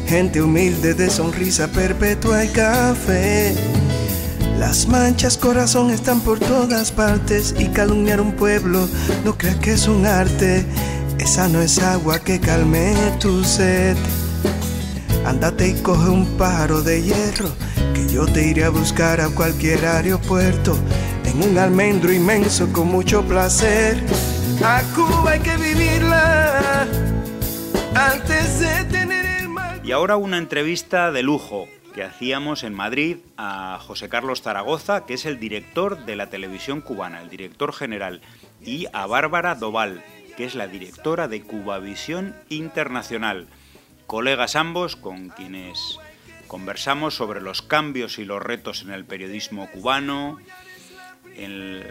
[0.06, 3.54] Gente humilde de sonrisa perpetua y café.
[4.58, 8.88] Las manchas corazón están por todas partes y calumniar un pueblo
[9.24, 10.64] no creas que es un arte.
[11.18, 13.96] Esa no es agua que calme tu sed.
[15.26, 17.50] Ándate y coge un pájaro de hierro
[17.94, 20.78] que yo te iré a buscar a cualquier aeropuerto
[21.24, 24.00] en un almendro inmenso con mucho placer.
[24.64, 26.86] A Cuba hay que vivirla
[27.96, 29.80] antes de tener el mal.
[29.84, 35.14] Y ahora una entrevista de lujo que hacíamos en Madrid a José Carlos Zaragoza, que
[35.14, 38.20] es el director de la televisión cubana, el director general,
[38.64, 40.04] y a Bárbara Doval,
[40.36, 43.48] que es la directora de Cubavisión Internacional.
[44.06, 45.98] Colegas ambos con quienes
[46.46, 50.38] conversamos sobre los cambios y los retos en el periodismo cubano,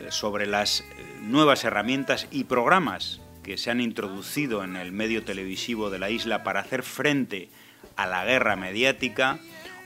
[0.10, 0.86] sobre las eh,
[1.21, 6.43] nuevas herramientas y programas que se han introducido en el medio televisivo de la isla
[6.43, 7.49] para hacer frente
[7.95, 9.38] a la guerra mediática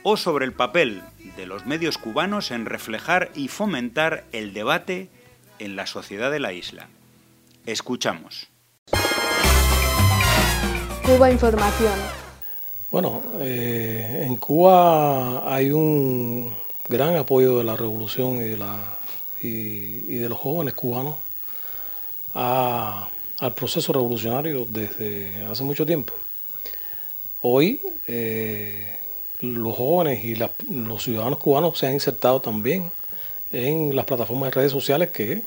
[0.02, 1.02] o sobre el papel
[1.36, 5.10] de los medios cubanos en reflejar y fomentar el debate
[5.58, 6.88] en la sociedad de la isla.
[7.66, 8.48] Escuchamos.
[11.04, 12.19] Cuba Información.
[12.90, 16.52] Bueno, eh, en Cuba hay un
[16.88, 18.78] gran apoyo de la revolución y de, la,
[19.40, 21.14] y, de los jóvenes cubanos
[22.34, 26.14] al proceso revolucionario desde hace mucho tiempo.
[27.42, 28.96] Hoy eh,
[29.40, 32.90] los jóvenes y los ciudadanos cubanos se han insertado también
[33.52, 35.42] en las plataformas de redes sociales que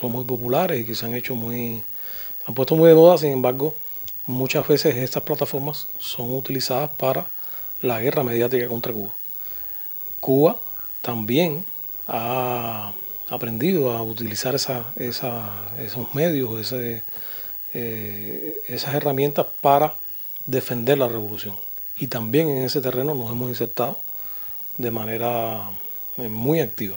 [0.00, 1.82] son muy populares y que se han hecho muy,
[2.46, 3.74] han puesto muy de moda, sin embargo,
[4.30, 7.26] muchas veces estas plataformas son utilizadas para
[7.82, 9.10] la guerra mediática contra Cuba.
[10.20, 10.56] Cuba
[11.02, 11.64] también
[12.08, 12.92] ha
[13.28, 17.02] aprendido a utilizar esos medios, eh,
[18.66, 19.94] esas herramientas para
[20.46, 21.54] defender la revolución.
[21.96, 23.98] Y también en ese terreno nos hemos insertado
[24.78, 25.70] de manera
[26.16, 26.96] eh, muy activa.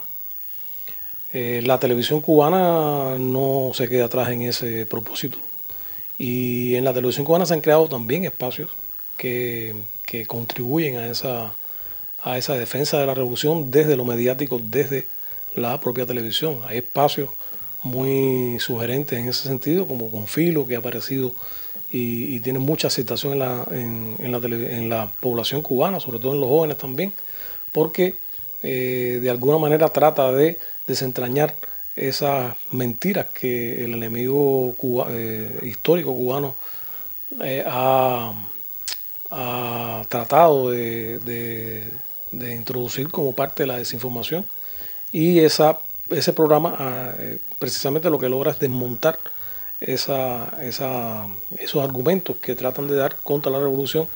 [1.34, 5.38] Eh, la televisión cubana no se queda atrás en ese propósito.
[6.18, 8.70] Y en la televisión cubana se han creado también espacios
[9.18, 11.54] que, que contribuyen a esa,
[12.24, 15.06] a esa defensa de la revolución desde lo mediático, desde
[15.56, 16.60] la propia televisión.
[16.68, 17.30] Hay espacios
[17.82, 21.34] muy sugerentes en ese sentido, como Confilo, que ha aparecido
[21.92, 26.78] y, tiene mucha aceptación en la, en la población cubana, sobre todo en los jóvenes
[26.78, 27.14] también,
[27.72, 28.16] porque
[28.64, 31.54] eh, de alguna manera trata de desentrañar
[31.96, 34.76] esas mentiras que el enemigo
[35.10, 36.56] eh, histórico cubano
[37.42, 38.34] eh, ha,
[40.10, 44.46] tratado de, de- introducir como parte de la desinformación.
[45.12, 45.80] Y esa,
[46.10, 49.18] ese programa ah, eh, precisamente lo que logra es desmontar
[49.82, 51.28] esa, esa-
[51.58, 54.08] esos argumentos que tratan de dar contra la revolución.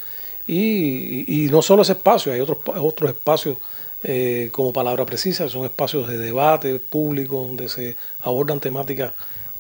[0.47, 3.57] Y, y- no solo ese espacio, hay otros, otros espacios
[4.03, 9.11] eh, como palabra precisa, son espacios de debate público donde se abordan temáticas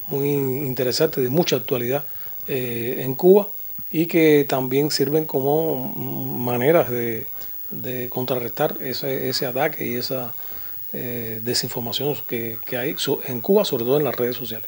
[0.07, 2.03] muy interesantes de mucha actualidad
[2.47, 3.47] eh, en Cuba
[3.91, 7.25] y que también sirven como maneras de,
[8.09, 10.33] contrarrestar ese, ataque y esa
[10.93, 14.67] eh, desinformación que, hay en Cuba, sobre todo en las redes sociales.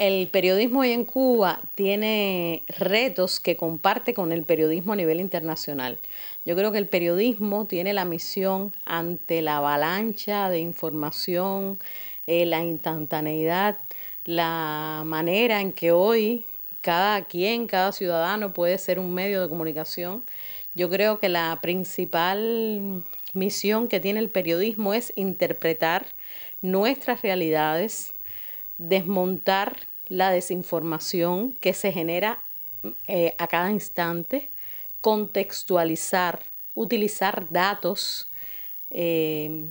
[0.00, 5.98] El periodismo hoy en Cuba tiene retos que comparte con el periodismo a nivel internacional.
[6.46, 11.78] Yo creo que el periodismo tiene la misión ante la avalancha de información,
[12.26, 13.76] eh, la instantaneidad,
[14.24, 16.46] la manera en que hoy
[16.80, 20.24] cada quien, cada ciudadano puede ser un medio de comunicación.
[20.74, 26.06] Yo creo que la principal misión que tiene el periodismo es interpretar
[26.62, 28.14] nuestras realidades,
[28.78, 32.40] desmontar la desinformación que se genera
[33.06, 34.48] eh, a cada instante,
[35.00, 36.40] contextualizar,
[36.74, 38.28] utilizar datos,
[38.90, 39.64] eh,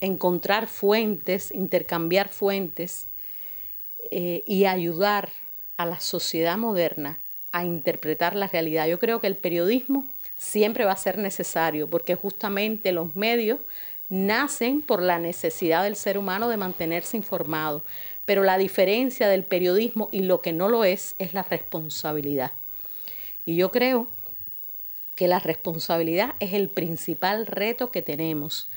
[0.00, 3.08] encontrar fuentes, intercambiar fuentes
[4.10, 5.30] eh, y ayudar
[5.78, 7.18] a la sociedad moderna
[7.50, 8.86] a interpretar la realidad.
[8.86, 10.04] Yo creo que el periodismo
[10.36, 13.58] siempre va a ser necesario porque justamente los medios
[14.08, 17.82] nacen por la necesidad del ser humano de mantenerse informado.
[18.26, 22.52] Pero la diferencia del periodismo y lo que no lo es es la responsabilidad.
[23.46, 24.08] Y yo creo
[25.14, 28.68] que la responsabilidad es el principal reto que tenemos.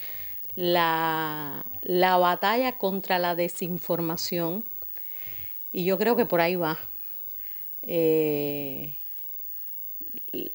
[0.56, 4.64] La, la batalla contra la desinformación,
[5.72, 6.80] y yo creo que por ahí va.
[7.84, 8.94] Eh,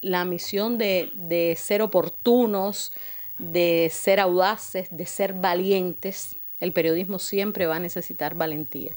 [0.01, 2.93] la misión de, de ser oportunos,
[3.39, 8.97] de ser audaces, de ser valientes, el periodismo siempre va a necesitar valentía.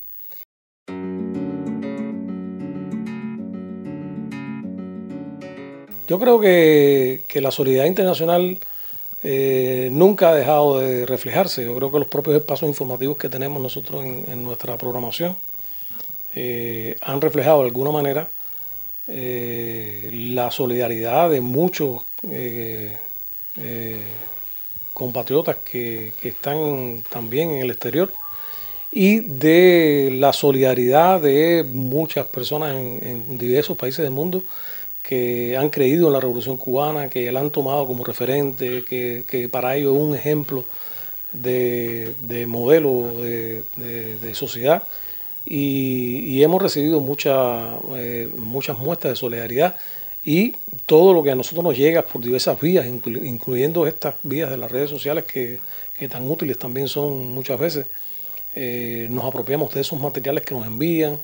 [6.07, 8.57] Yo creo que, la solidaridad internacional
[9.23, 11.65] eh, nunca ha dejado de reflejarse.
[11.65, 15.35] Yo creo que los propios espacios informativos que tenemos nosotros en, nuestra programación
[16.35, 18.29] eh, han reflejado de alguna manera
[19.09, 22.01] eh, la solidaridad de muchos
[24.97, 28.09] compatriotas que, están también en el exterior
[28.91, 34.41] y de la solidaridad de muchas personas en, diversos países del mundo
[35.03, 39.75] que han creído en la revolución cubana, que la han tomado como referente, que, para
[39.75, 40.65] ellos es un ejemplo
[41.31, 42.15] de,
[42.47, 44.81] modelo de, sociedad.
[45.45, 49.75] Y, hemos recibido eh, muchas muestras de solidaridad
[50.27, 50.53] y
[50.85, 54.69] todo lo que a nosotros nos llega por diversas vías, incluyendo estas vías de las
[54.69, 55.59] redes sociales que,
[56.09, 57.85] tan útiles también son muchas veces,
[58.53, 61.17] eh, nos apropiamos de esos materiales que nos envían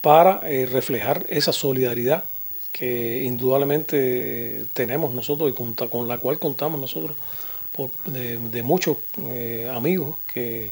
[0.00, 2.22] para eh, reflejar esa solidaridad
[2.70, 7.16] que indudablemente tenemos nosotros y con, la cual contamos nosotros
[8.04, 10.70] de, muchos eh, amigos que,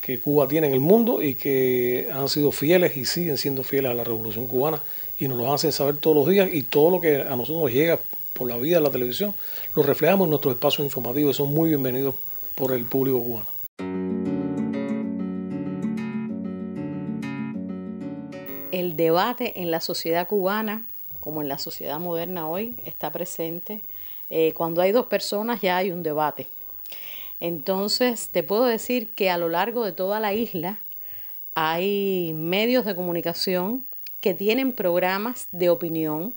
[0.00, 3.92] que Cuba tiene en el mundo y que han sido fieles y siguen siendo fieles
[3.92, 4.82] a la revolución cubana
[5.18, 7.72] y nos lo hacen saber todos los días y todo lo que a nosotros nos
[7.72, 7.98] llega
[8.32, 9.34] por la vida de la televisión
[9.74, 12.14] lo reflejamos en nuestros espacios informativos y son muy bienvenidos
[12.54, 13.46] por el público cubano.
[18.72, 20.84] El debate en la sociedad cubana,
[21.20, 23.82] como en la sociedad moderna hoy, está presente.
[24.30, 26.46] Eh, cuando hay dos personas ya hay un debate.
[27.40, 30.78] Entonces, te puedo decir que a lo largo de toda la isla
[31.54, 33.84] hay medios de comunicación
[34.20, 36.34] que tienen programas de opinión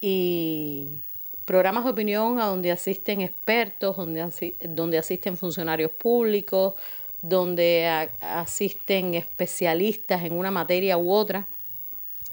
[0.00, 1.02] y
[1.44, 6.74] programas de opinión a donde asisten expertos, donde, donde asisten funcionarios públicos,
[7.22, 11.46] donde asisten especialistas en una materia u otra.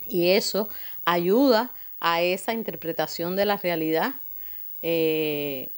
[0.08, 0.70] Y eso
[1.04, 4.16] ayuda a esa interpretación de la realidad.
[4.82, 5.70] Eh,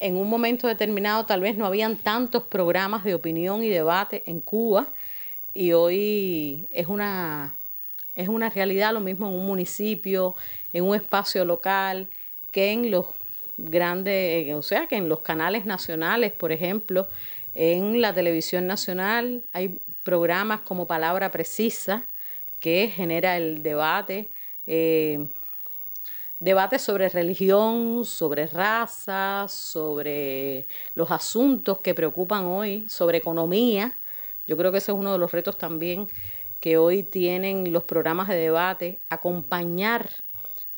[0.00, 4.40] en un momento determinado tal vez no habían tantos programas de opinión y debate en
[4.40, 4.86] Cuba
[5.54, 7.54] y hoy es una
[8.18, 10.34] es una realidad lo mismo en un municipio,
[10.72, 12.08] en un espacio local,
[12.50, 13.06] que en los
[13.56, 17.06] grandes, o sea, que en los canales nacionales, por ejemplo,
[17.54, 22.06] en la televisión nacional hay programas como Palabra Precisa,
[22.58, 24.28] que genera el debate,
[24.66, 25.24] eh,
[26.40, 30.66] debate sobre religión, sobre raza, sobre
[30.96, 33.92] los asuntos que preocupan hoy, sobre economía.
[34.48, 36.08] Yo creo que ese es uno de los retos también
[36.60, 40.10] que hoy tienen los programas de debate, acompañar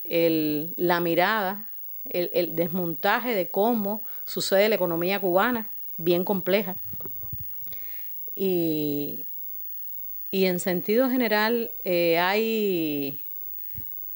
[0.05, 1.67] la mirada,
[2.09, 6.77] el, desmontaje de cómo sucede la economía cubana, bien compleja.
[8.35, 9.27] Y,
[10.33, 13.21] en sentido general eh, hay,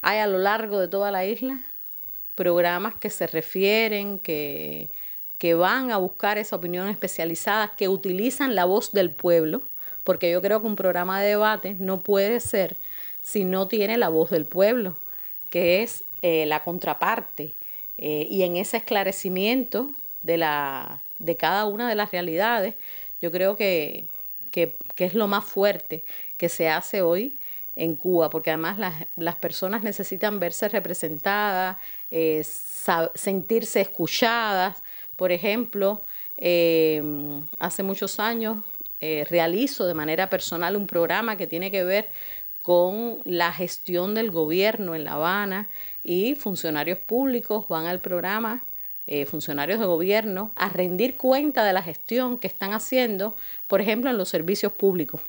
[0.00, 1.60] hay a lo largo de toda la isla
[2.34, 4.88] programas que se refieren, que,
[5.38, 9.62] que van a buscar esa opinión especializada, que utilizan la voz del pueblo
[10.04, 12.76] porque yo creo que un programa de debate no puede ser
[13.22, 14.96] si no tiene la voz del pueblo,
[15.50, 17.54] que es eh, la contraparte.
[17.96, 19.92] Eh, y en ese esclarecimiento
[20.22, 22.74] de, la, de cada una de las realidades,
[23.22, 24.04] yo creo que,
[24.50, 26.04] que, es lo más fuerte
[26.36, 27.38] que se hace hoy
[27.76, 28.78] en Cuba, porque además
[29.16, 31.78] las, personas necesitan verse representadas,
[32.10, 32.44] eh,
[33.14, 34.82] sentirse escuchadas.
[35.16, 36.02] Por ejemplo,
[37.58, 38.58] hace muchos años
[39.00, 42.08] eh, realizo de manera personal un programa que tiene que ver
[42.64, 45.68] con la gestión del gobierno en La Habana
[46.02, 48.64] y funcionarios públicos van al programa,
[49.06, 53.36] eh, funcionarios de gobierno, a rendir cuenta de la gestión que están haciendo,
[53.66, 55.20] por ejemplo, en los servicios públicos.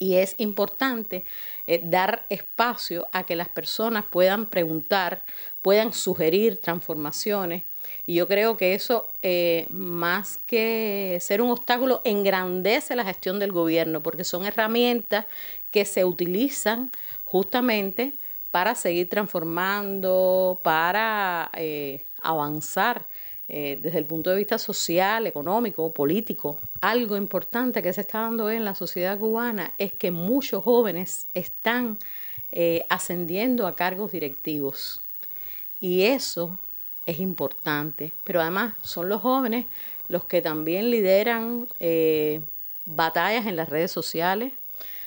[0.00, 1.24] Y es importante
[1.68, 5.24] eh, dar espacio a que las personas puedan preguntar,
[5.62, 7.62] puedan sugerir transformaciones.
[8.06, 13.52] Y yo creo que eso, eh, más que ser un obstáculo, engrandece la gestión del
[13.52, 15.26] gobierno, porque son herramientas
[15.70, 16.90] que se utilizan
[17.24, 18.12] justamente
[18.50, 23.06] para seguir transformando, para eh, avanzar
[23.48, 26.60] eh, desde el punto de vista social, económico, político.
[26.82, 31.98] Algo importante que se está dando en la sociedad cubana es que muchos jóvenes están
[32.88, 35.02] ascendiendo a cargos directivos.
[35.80, 36.56] Y eso
[37.06, 38.12] es importante.
[38.24, 39.66] Pero además son los jóvenes
[40.08, 41.66] los que también lideran
[42.86, 44.52] batallas en las redes sociales.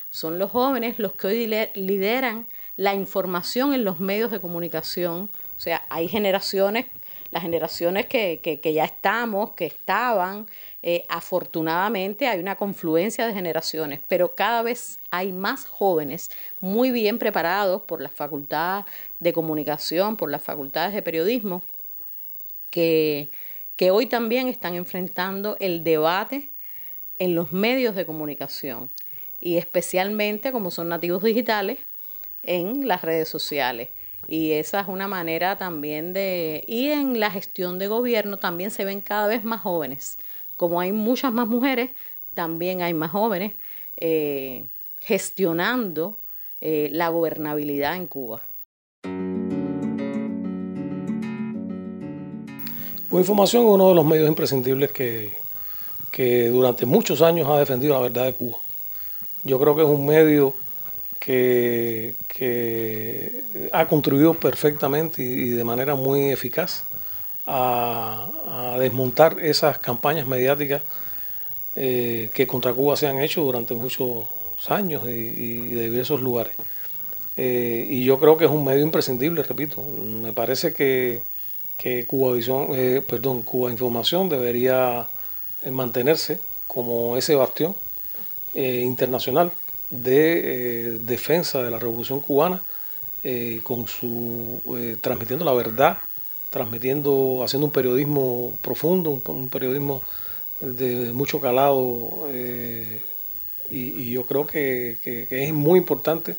[0.10, 5.30] Son los jóvenes los que hoy lideran la información en los medios de comunicación.
[5.56, 6.86] O sea, hay generaciones,
[7.32, 10.48] las generaciones que, que, ya estamos, que estaban,
[10.82, 16.30] eh, afortunadamente hay una confluencia de generaciones, pero cada vez hay más jóvenes
[16.62, 18.86] muy bien preparados por la facultad
[19.20, 21.64] de comunicación, por las facultades de periodismo,
[22.70, 23.30] que,
[23.76, 26.50] que hoy también están enfrentando el debate
[27.20, 28.90] en los medios de comunicación
[29.42, 31.80] y especialmente como son nativos digitales,
[32.44, 33.90] en las redes sociales.
[34.28, 36.64] Y esa es una manera también de...
[36.68, 40.18] Y en la gestión de gobierno también se ven cada vez más jóvenes.
[40.56, 41.92] Como hay muchas más mujeres,
[42.34, 43.54] también hay más jóvenes
[43.98, 44.66] eh,
[45.00, 46.18] gestionando
[46.62, 48.42] eh, la gobernabilidad en Cuba.
[53.20, 55.32] Información es uno de los medios imprescindibles que,
[56.12, 58.58] que durante muchos años ha defendido la verdad de Cuba.
[59.44, 60.54] Yo creo que es un medio
[61.20, 62.14] que,
[63.72, 66.84] ha contribuido perfectamente y, de manera muy eficaz
[67.46, 68.28] a,
[68.80, 70.82] desmontar esas campañas mediáticas
[71.76, 74.26] eh, que contra Cuba se han hecho durante muchos
[74.70, 76.54] años y, de diversos lugares.
[77.38, 79.84] Eh, y yo creo que es un medio imprescindible, repito.
[79.84, 81.22] Me parece que,
[82.08, 85.08] Cuba, Visión, eh, perdón, Cuba Información debería
[85.72, 87.76] mantenerse como ese bastión
[88.54, 89.52] internacional
[89.90, 92.62] de eh, defensa de la revolución cubana,
[93.24, 95.98] eh, con su eh, transmitiendo la verdad,
[96.50, 100.02] transmitiendo, haciendo un periodismo profundo, un, periodismo
[100.60, 102.28] de mucho calado,
[103.70, 104.98] y, yo creo que,
[105.30, 106.36] es muy importante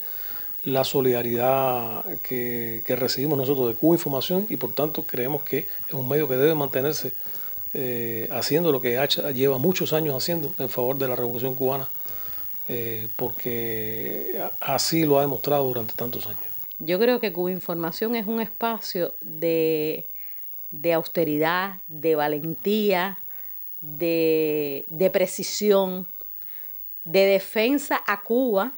[0.65, 6.09] la solidaridad que, recibimos nosotros de Cuba Información y por tanto creemos que es un
[6.09, 7.13] medio que debe mantenerse
[8.31, 8.99] haciendo lo que
[9.35, 11.89] lleva muchos años haciendo en favor de la revolución cubana
[12.71, 16.41] eh, porque así lo ha demostrado durante tantos años.
[16.79, 20.07] Yo creo que Cuba Información es un espacio de,
[20.95, 23.19] austeridad, de valentía,
[23.81, 26.07] de, precisión,
[27.05, 28.75] de defensa a Cuba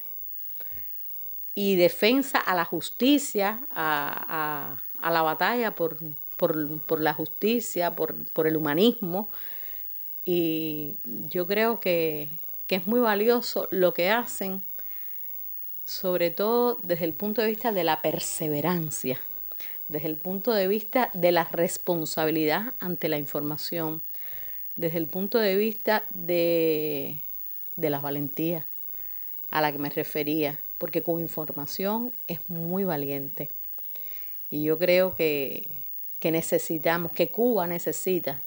[1.55, 5.97] y defensa a la justicia, a, la batalla por,
[7.01, 9.29] la justicia, por, por el humanismo.
[10.25, 10.97] Y
[11.29, 12.29] yo creo que,
[12.67, 14.63] que es muy valioso lo que hacen,
[15.85, 19.21] sobre todo desde el punto de vista de la perseverancia,
[19.89, 24.03] desde el punto de vista de la responsabilidad ante la información,
[24.77, 27.19] desde el punto de vista de,
[27.75, 28.67] de la valentía
[29.51, 33.51] a la que me refería, porque con información es muy valiente.
[34.51, 35.69] Y yo creo que,
[36.21, 38.41] que necesitamos, que Cuba necesita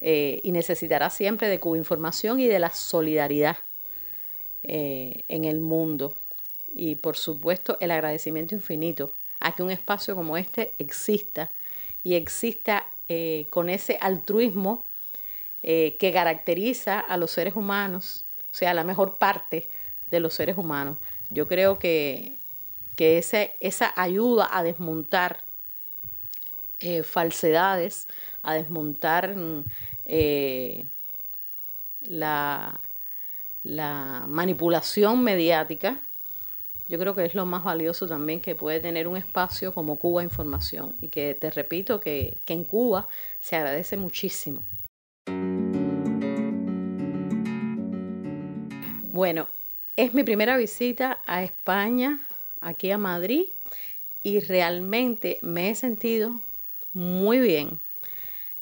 [0.00, 3.58] eh, y necesitará siempre de Cuba Información y de la solidaridad
[4.62, 6.14] eh, en el mundo.
[6.74, 11.50] Y por supuesto el agradecimiento infinito a que un espacio como este exista
[12.02, 14.84] y exista eh, con ese altruismo
[15.62, 19.68] que caracteriza a los seres humanos, o sea, la mejor parte
[20.10, 20.96] de los seres humanos.
[21.32, 22.36] Yo creo que,
[22.96, 25.38] que esa ayuda a desmontar
[27.04, 28.08] falsedades,
[28.42, 29.34] a desmontar
[30.04, 30.84] eh,
[32.08, 32.80] la,
[33.62, 35.98] la manipulación mediática,
[36.88, 40.22] yo creo que es lo más valioso también que puede tener un espacio como Cuba
[40.22, 43.08] Información y que te repito que, que en Cuba
[43.40, 44.62] se agradece muchísimo.
[49.12, 49.46] Bueno,
[49.96, 52.20] es mi primera visita a España,
[52.60, 53.46] aquí a Madrid,
[54.22, 56.32] y realmente me he sentido
[56.94, 57.78] muy bien.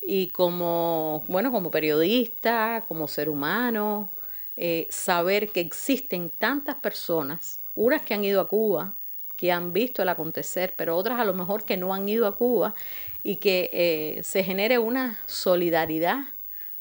[0.01, 4.11] Y como, bueno, como periodista, como ser humano,
[4.57, 8.95] eh, saber que existen tantas personas, unas que han ido a Cuba,
[9.37, 12.35] que han visto el acontecer, pero otras a lo mejor que no han ido a
[12.35, 12.75] Cuba
[13.23, 16.25] y que eh, se genere una solidaridad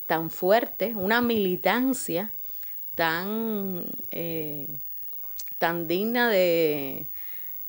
[0.07, 2.31] tan fuerte, una militancia
[2.99, 4.67] tan, eh,
[5.57, 7.05] tan digna de,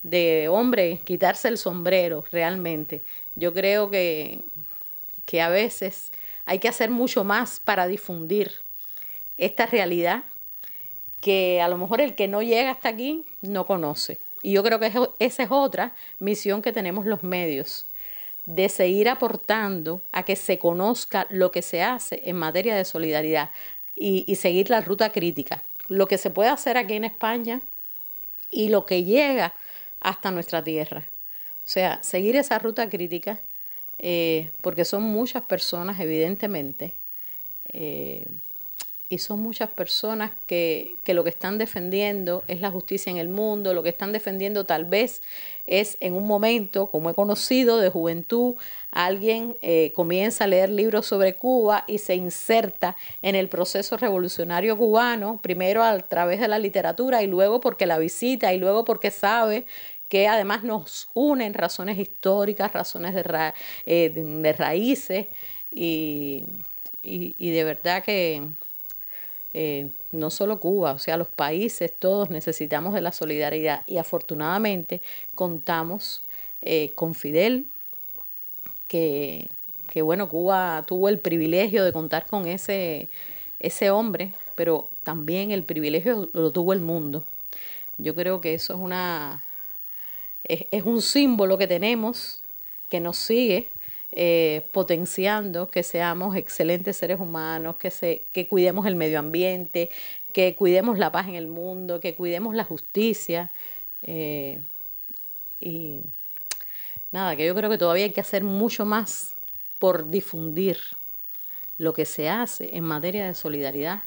[0.03, 3.01] de hombre, quitarse el sombrero realmente.
[3.37, 4.41] Yo creo que,
[5.27, 6.11] que a veces
[6.47, 8.51] hay que hacer mucho más para difundir
[9.39, 10.25] esta realidad
[11.21, 14.19] que a lo mejor el que no llega hasta aquí no conoce.
[14.43, 17.87] Y yo creo que esa es otra misión que tenemos los medios,
[18.47, 23.51] de seguir aportando a que se conozca lo que se hace en materia de solidaridad
[23.97, 25.63] y, seguir la ruta crítica.
[25.89, 27.61] Lo que se puede hacer aquí en España
[28.51, 29.55] y lo que llega
[30.01, 31.09] hasta nuestra tierra.
[31.65, 33.41] O sea, seguir esa ruta crítica,
[33.99, 36.93] eh, porque son muchas personas, evidentemente,
[37.69, 38.25] eh,
[39.13, 43.29] y son muchas personas que, que, lo que están defendiendo es la justicia en el
[43.29, 45.21] mundo, lo que están defendiendo tal vez
[45.67, 48.55] es en un momento, como he conocido, de juventud,
[48.93, 54.79] alguien eh, comienza a leer libros sobre Cuba y se inserta en el proceso revolucionario
[54.79, 59.11] cubano, primero a través de la literatura y luego porque la visita y luego porque
[59.11, 59.67] sabe
[60.09, 63.53] que además nos unen razones históricas, razones de,
[63.87, 65.27] eh, de raíces
[65.73, 66.45] y,
[67.03, 68.43] y de verdad que
[69.55, 75.01] eh, no solo Cuba, o sea, los países, todos necesitamos de la solidaridad y afortunadamente
[75.35, 76.23] contamos
[76.63, 77.67] eh, con Fidel,
[78.89, 79.49] que,
[79.89, 83.09] que, bueno, Cuba tuvo el privilegio de contar con ese,
[83.61, 87.25] ese hombre, pero también el privilegio lo tuvo el mundo.
[87.99, 89.43] Yo creo que eso es una
[90.45, 92.41] es, es un símbolo que tenemos
[92.89, 93.69] que nos sigue
[94.13, 99.91] eh, potenciando que seamos excelentes seres humanos, que, se, que cuidemos el medio ambiente,
[100.33, 103.51] que cuidemos la paz en el mundo, que cuidemos la justicia.
[104.03, 104.61] Eh,
[105.61, 106.01] y
[107.13, 109.35] nada, que yo creo que todavía hay que hacer mucho más
[109.79, 110.79] por difundir
[111.79, 114.03] lo que se hace en materia de solidaridad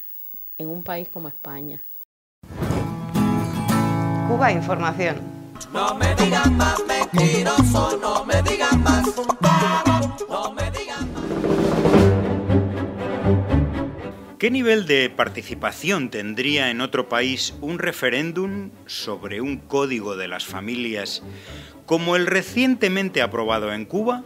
[0.58, 1.82] en un país como España.
[4.28, 5.33] Cuba Información.
[5.72, 9.14] No me digan más mentiroso, no me digan más
[14.44, 20.44] ¿Qué nivel de participación tendría en otro país un referéndum sobre un código de las
[20.44, 21.24] familias
[21.86, 24.26] como el recientemente aprobado en Cuba?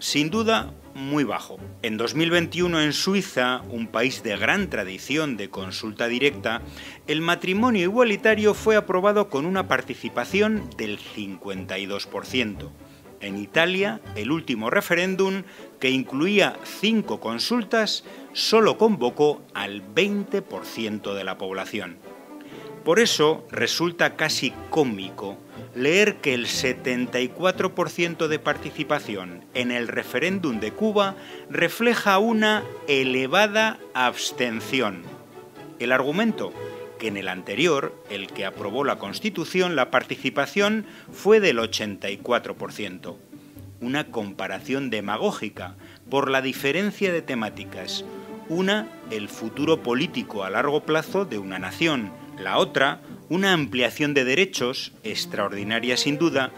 [0.00, 1.58] Sin duda, muy bajo.
[1.82, 6.62] En 2021 en Suiza, un país de gran tradición de consulta directa,
[7.06, 12.70] el matrimonio igualitario fue aprobado con una participación del 52%.
[13.20, 15.44] En Italia, el último referéndum,
[15.80, 21.96] que incluía cinco consultas, solo convocó al 20% de la población.
[22.84, 25.38] Por eso resulta casi cómico
[25.74, 31.16] leer que el 74% de participación en el referéndum de Cuba
[31.50, 35.02] refleja una elevada abstención.
[35.78, 36.52] El argumento,
[36.98, 43.16] que en el anterior, el que aprobó la Constitución, la participación fue del 84%.
[43.80, 45.74] Una comparación demagógica
[46.08, 48.04] por la diferencia de temáticas
[48.48, 52.12] una, el futuro político a largo plazo de una nación.
[52.38, 56.50] La otra, una ampliación de derechos, extraordinaria sin duda,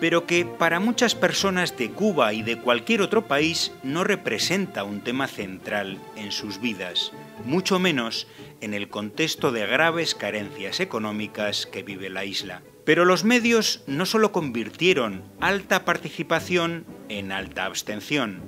[0.00, 5.00] pero que para muchas personas de Cuba y de cualquier otro país no representa un
[5.00, 7.12] tema central en sus vidas,
[7.44, 8.26] mucho menos
[8.60, 12.62] en el contexto de graves carencias económicas que vive la isla.
[12.84, 18.42] Pero los medios no solo convirtieron alta participación en alta abstención,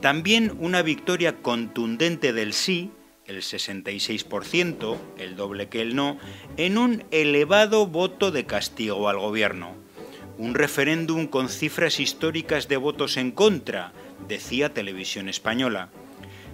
[0.00, 2.90] también una victoria contundente del sí,
[3.26, 6.18] el 66%, el doble que el no,
[6.56, 9.74] en un elevado voto de castigo al gobierno.
[10.36, 13.92] Un referéndum con cifras históricas de votos en contra,
[14.28, 15.90] decía Televisión Española.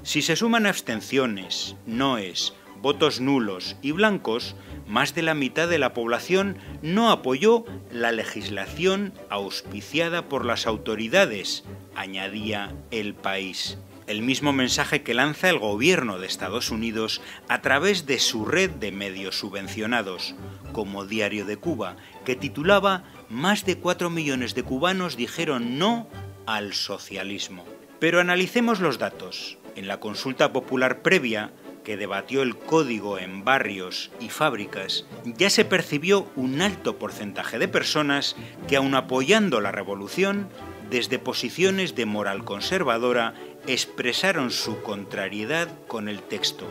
[0.02, 4.54] Si se suman abstenciones, noes, votos nulos y blancos,
[4.86, 11.64] más de la mitad de la población no apoyó la legislación auspiciada por las autoridades,
[11.94, 13.78] añadía El País.
[14.10, 18.68] El mismo mensaje que lanza el gobierno de Estados Unidos a través de su red
[18.68, 20.34] de medios subvencionados,
[20.72, 21.94] como Diario de Cuba,
[22.24, 26.08] que titulaba Más de 4 millones de cubanos dijeron no
[26.44, 27.64] al socialismo.
[28.00, 29.58] Pero analicemos los datos.
[29.76, 31.52] En la consulta popular previa,
[31.84, 37.68] que debatió el código en barrios y fábricas, ya se percibió un alto porcentaje de
[37.68, 38.34] personas
[38.66, 40.48] que, aun apoyando la revolución,
[40.90, 43.34] desde posiciones de moral conservadora,
[43.66, 46.66] expresaron su contrariedad con el texto.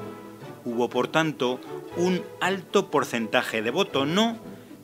[0.66, 1.60] Hubo, por tanto,
[1.98, 4.38] un alto porcentaje de voto no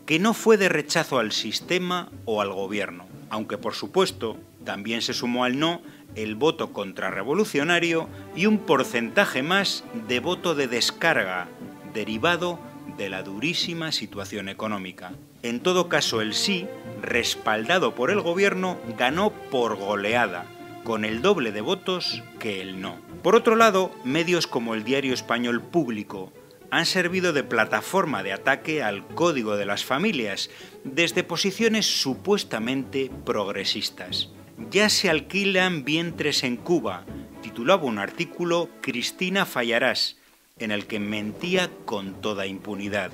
[0.06, 5.14] que no fue de rechazo al sistema o al gobierno, aunque por supuesto también se
[5.14, 5.82] sumó al no
[6.16, 11.48] el voto contrarrevolucionario y un porcentaje más de voto de descarga,
[11.94, 12.60] derivado
[12.98, 15.14] de la durísima situación económica.
[15.44, 16.68] En todo caso, el sí,
[17.02, 20.46] respaldado por el gobierno, ganó por goleada,
[20.86, 23.00] con el doble de votos que el no.
[23.24, 26.32] Por otro lado, medios como el diario español Público
[26.70, 30.52] han servido de plataforma de ataque al código de las familias
[30.84, 34.30] desde posiciones supuestamente progresistas.
[34.70, 37.04] Ya se alquilan vientres en Cuba,
[37.42, 40.18] titulaba un artículo Cristina Fallarás,
[40.60, 43.12] en el que mentía con toda impunidad.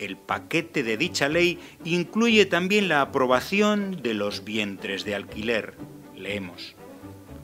[0.00, 5.74] El paquete de dicha ley incluye también la aprobación de los vientres de alquiler.
[6.16, 6.74] Leemos.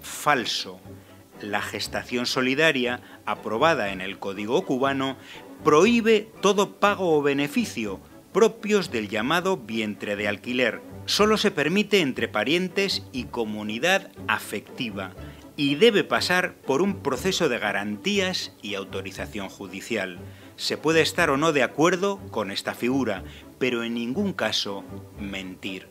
[0.02, 0.80] Falso.
[1.40, 5.16] La gestación solidaria, aprobada en el Código cubano,
[5.64, 8.00] prohíbe todo pago o beneficio
[8.32, 15.12] propios del llamado vientre de alquiler, solo se permite entre parientes y comunidad afectiva
[15.54, 20.18] y debe pasar por un proceso de garantías y autorización judicial.
[20.56, 23.22] Se puede estar o no de acuerdo con esta figura,
[23.58, 24.82] pero en ningún caso
[25.20, 25.88] mentir.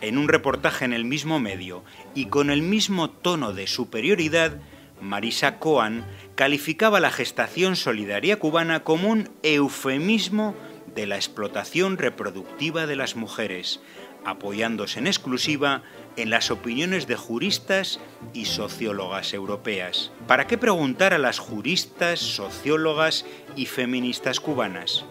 [0.00, 1.82] En un reportaje en el mismo medio
[2.14, 4.58] y con el mismo tono de superioridad,
[5.00, 10.54] Marisa Coan calificaba la gestación solidaria cubana como un eufemismo
[10.94, 13.80] de la explotación reproductiva de las mujeres,
[14.24, 15.82] apoyándose en exclusiva
[16.16, 18.00] en las opiniones de juristas
[18.34, 20.10] y sociólogas europeas.
[20.26, 23.24] ¿Para qué preguntar a las juristas, sociólogas
[23.54, 25.04] y feministas cubanas?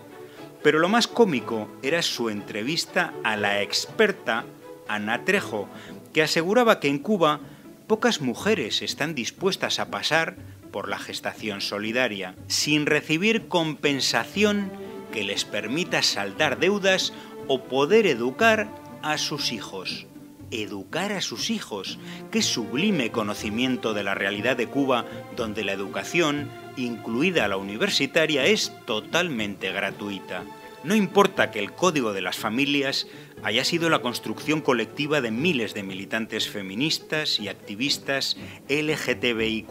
[0.63, 4.45] Pero lo más cómico era su entrevista a la experta
[4.87, 5.67] Ana Trejo,
[6.13, 7.39] que aseguraba que en Cuba
[7.87, 10.35] pocas mujeres están dispuestas a pasar
[10.71, 14.71] por la gestación solidaria, sin recibir compensación
[15.11, 17.13] que les permita saldar deudas
[17.47, 18.67] o poder educar
[19.01, 20.07] a sus hijos.
[20.51, 21.99] Educar a sus hijos.
[22.31, 25.05] Qué sublime conocimiento de la realidad de Cuba,
[25.35, 30.43] donde la educación, incluida la universitaria, es totalmente gratuita.
[30.83, 33.07] No importa que el código de las familias
[33.45, 38.37] haya sido la construcción colectiva de miles de militantes feministas y activistas
[38.69, 39.69] LGTBIQ,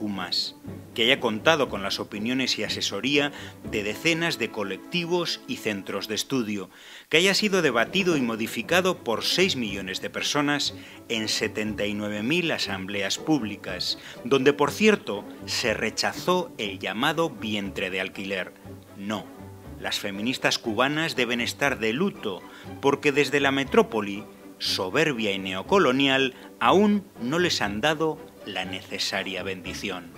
[0.94, 3.32] que haya contado con las opiniones y asesoría
[3.68, 6.70] de decenas de colectivos y centros de estudio,
[7.08, 10.76] que haya sido debatido y modificado por 6 millones de personas
[11.08, 18.52] en 79.000 asambleas públicas, donde por cierto se rechazó el llamado vientre de alquiler.
[18.96, 19.26] No
[19.84, 22.40] las feministas cubanas deben estar de luto
[22.80, 24.24] porque desde la metrópoli,
[24.58, 30.10] soberbia y neocolonial, aún no les han dado la necesaria bendición.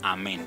[0.00, 0.40] Amén.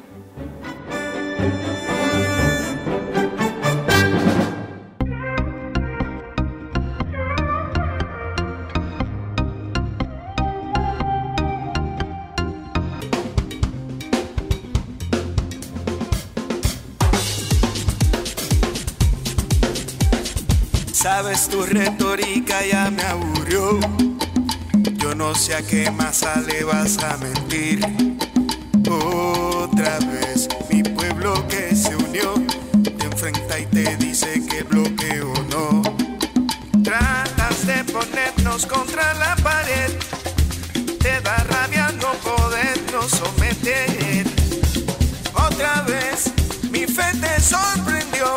[21.46, 23.80] Tu retórica ya me aburrió.
[24.96, 27.80] Yo no sé a qué más le vas a mentir.
[28.90, 32.34] Otra vez, mi pueblo que se unió
[32.82, 35.84] te enfrenta y te dice que bloqueo no.
[36.84, 39.92] Tratas de ponernos contra la pared.
[41.00, 44.26] Te da rabia no podernos someter.
[45.36, 46.34] Otra vez,
[46.72, 48.36] mi fe te sorprendió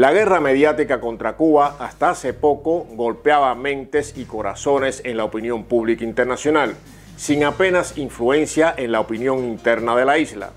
[0.00, 5.64] La guerra mediática contra Cuba hasta hace poco golpeaba mentes y corazones en la opinión
[5.64, 6.74] pública internacional,
[7.18, 10.52] sin apenas influencia en la opinión interna de la isla.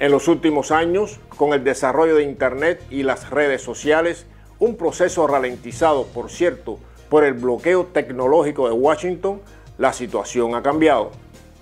[0.00, 4.26] En los últimos años, con el desarrollo de Internet y las redes sociales,
[4.58, 9.42] un proceso ralentizado, por cierto, por el bloqueo tecnológico de Washington,
[9.78, 11.12] la situación ha cambiado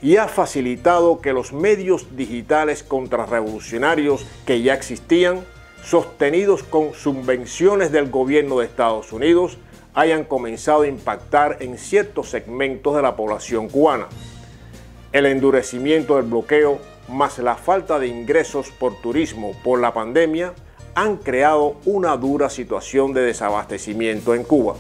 [0.01, 5.45] y ha facilitado que los medios digitales contrarrevolucionarios que ya existían,
[5.85, 9.59] sostenidos con subvenciones del gobierno de Estados Unidos,
[9.95, 14.07] hayan comenzado a impactar en ciertos segmentos de la población cubana.
[15.13, 16.79] El endurecimiento del bloqueo
[17.09, 20.55] más la falta de ingresos por turismo por la pandemia
[20.95, 24.77] han creado una dura situación de desabastecimiento en Cuba.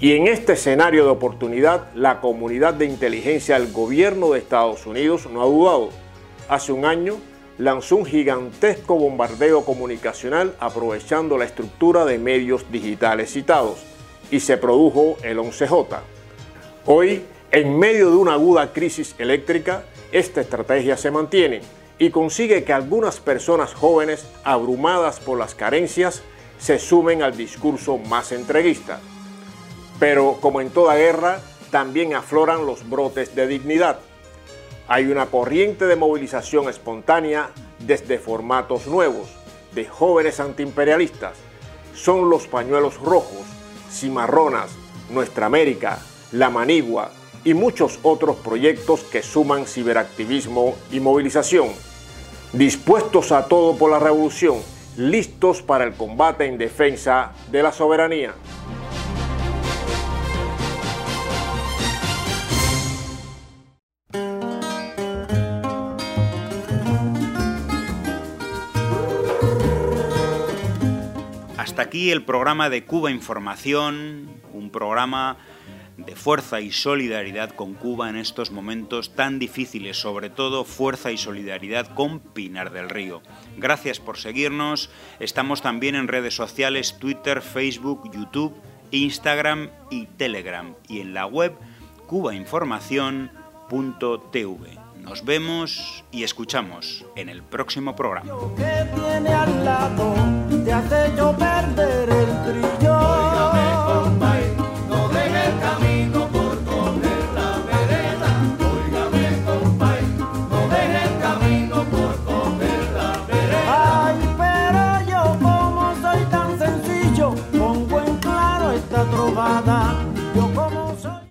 [0.00, 5.28] Y en este escenario de oportunidad, la comunidad de inteligencia del gobierno de Estados Unidos
[5.30, 5.90] no ha dudado.
[6.48, 7.16] Hace un año
[7.60, 13.80] lanzó un gigantesco bombardeo comunicacional aprovechando la estructura de medios digitales citados
[14.30, 15.98] y se produjo el 11J.
[16.86, 21.60] Hoy, en medio de una aguda crisis eléctrica, esta estrategia se mantiene
[21.98, 26.22] y consigue que algunas personas jóvenes, abrumadas por las carencias,
[26.58, 29.00] se sumen al discurso más entreguista.
[29.98, 33.98] Pero como en toda guerra, también afloran los brotes de dignidad.
[34.92, 39.28] Hay una corriente de movilización espontánea desde formatos nuevos,
[39.72, 41.34] de jóvenes antiimperialistas.
[41.94, 43.46] Son los pañuelos rojos,
[43.88, 44.72] cimarronas,
[45.08, 46.00] Nuestra América,
[46.32, 47.12] La Manigua
[47.44, 51.68] y muchos otros proyectos que suman ciberactivismo y movilización.
[52.52, 54.56] Dispuestos a todo por la revolución,
[54.96, 58.34] listos para el combate en defensa de la soberanía.
[71.80, 75.38] Aquí el programa de Cuba Información, un programa
[75.96, 81.16] de fuerza y solidaridad con Cuba en estos momentos tan difíciles, sobre todo fuerza y
[81.16, 83.22] solidaridad con Pinar del Río.
[83.56, 88.54] Gracias por seguirnos, estamos también en redes sociales, Twitter, Facebook, YouTube,
[88.90, 91.54] Instagram y Telegram y en la web
[92.08, 94.89] cubainformación.tv.
[95.10, 98.32] Nos vemos y escuchamos en el próximo programa.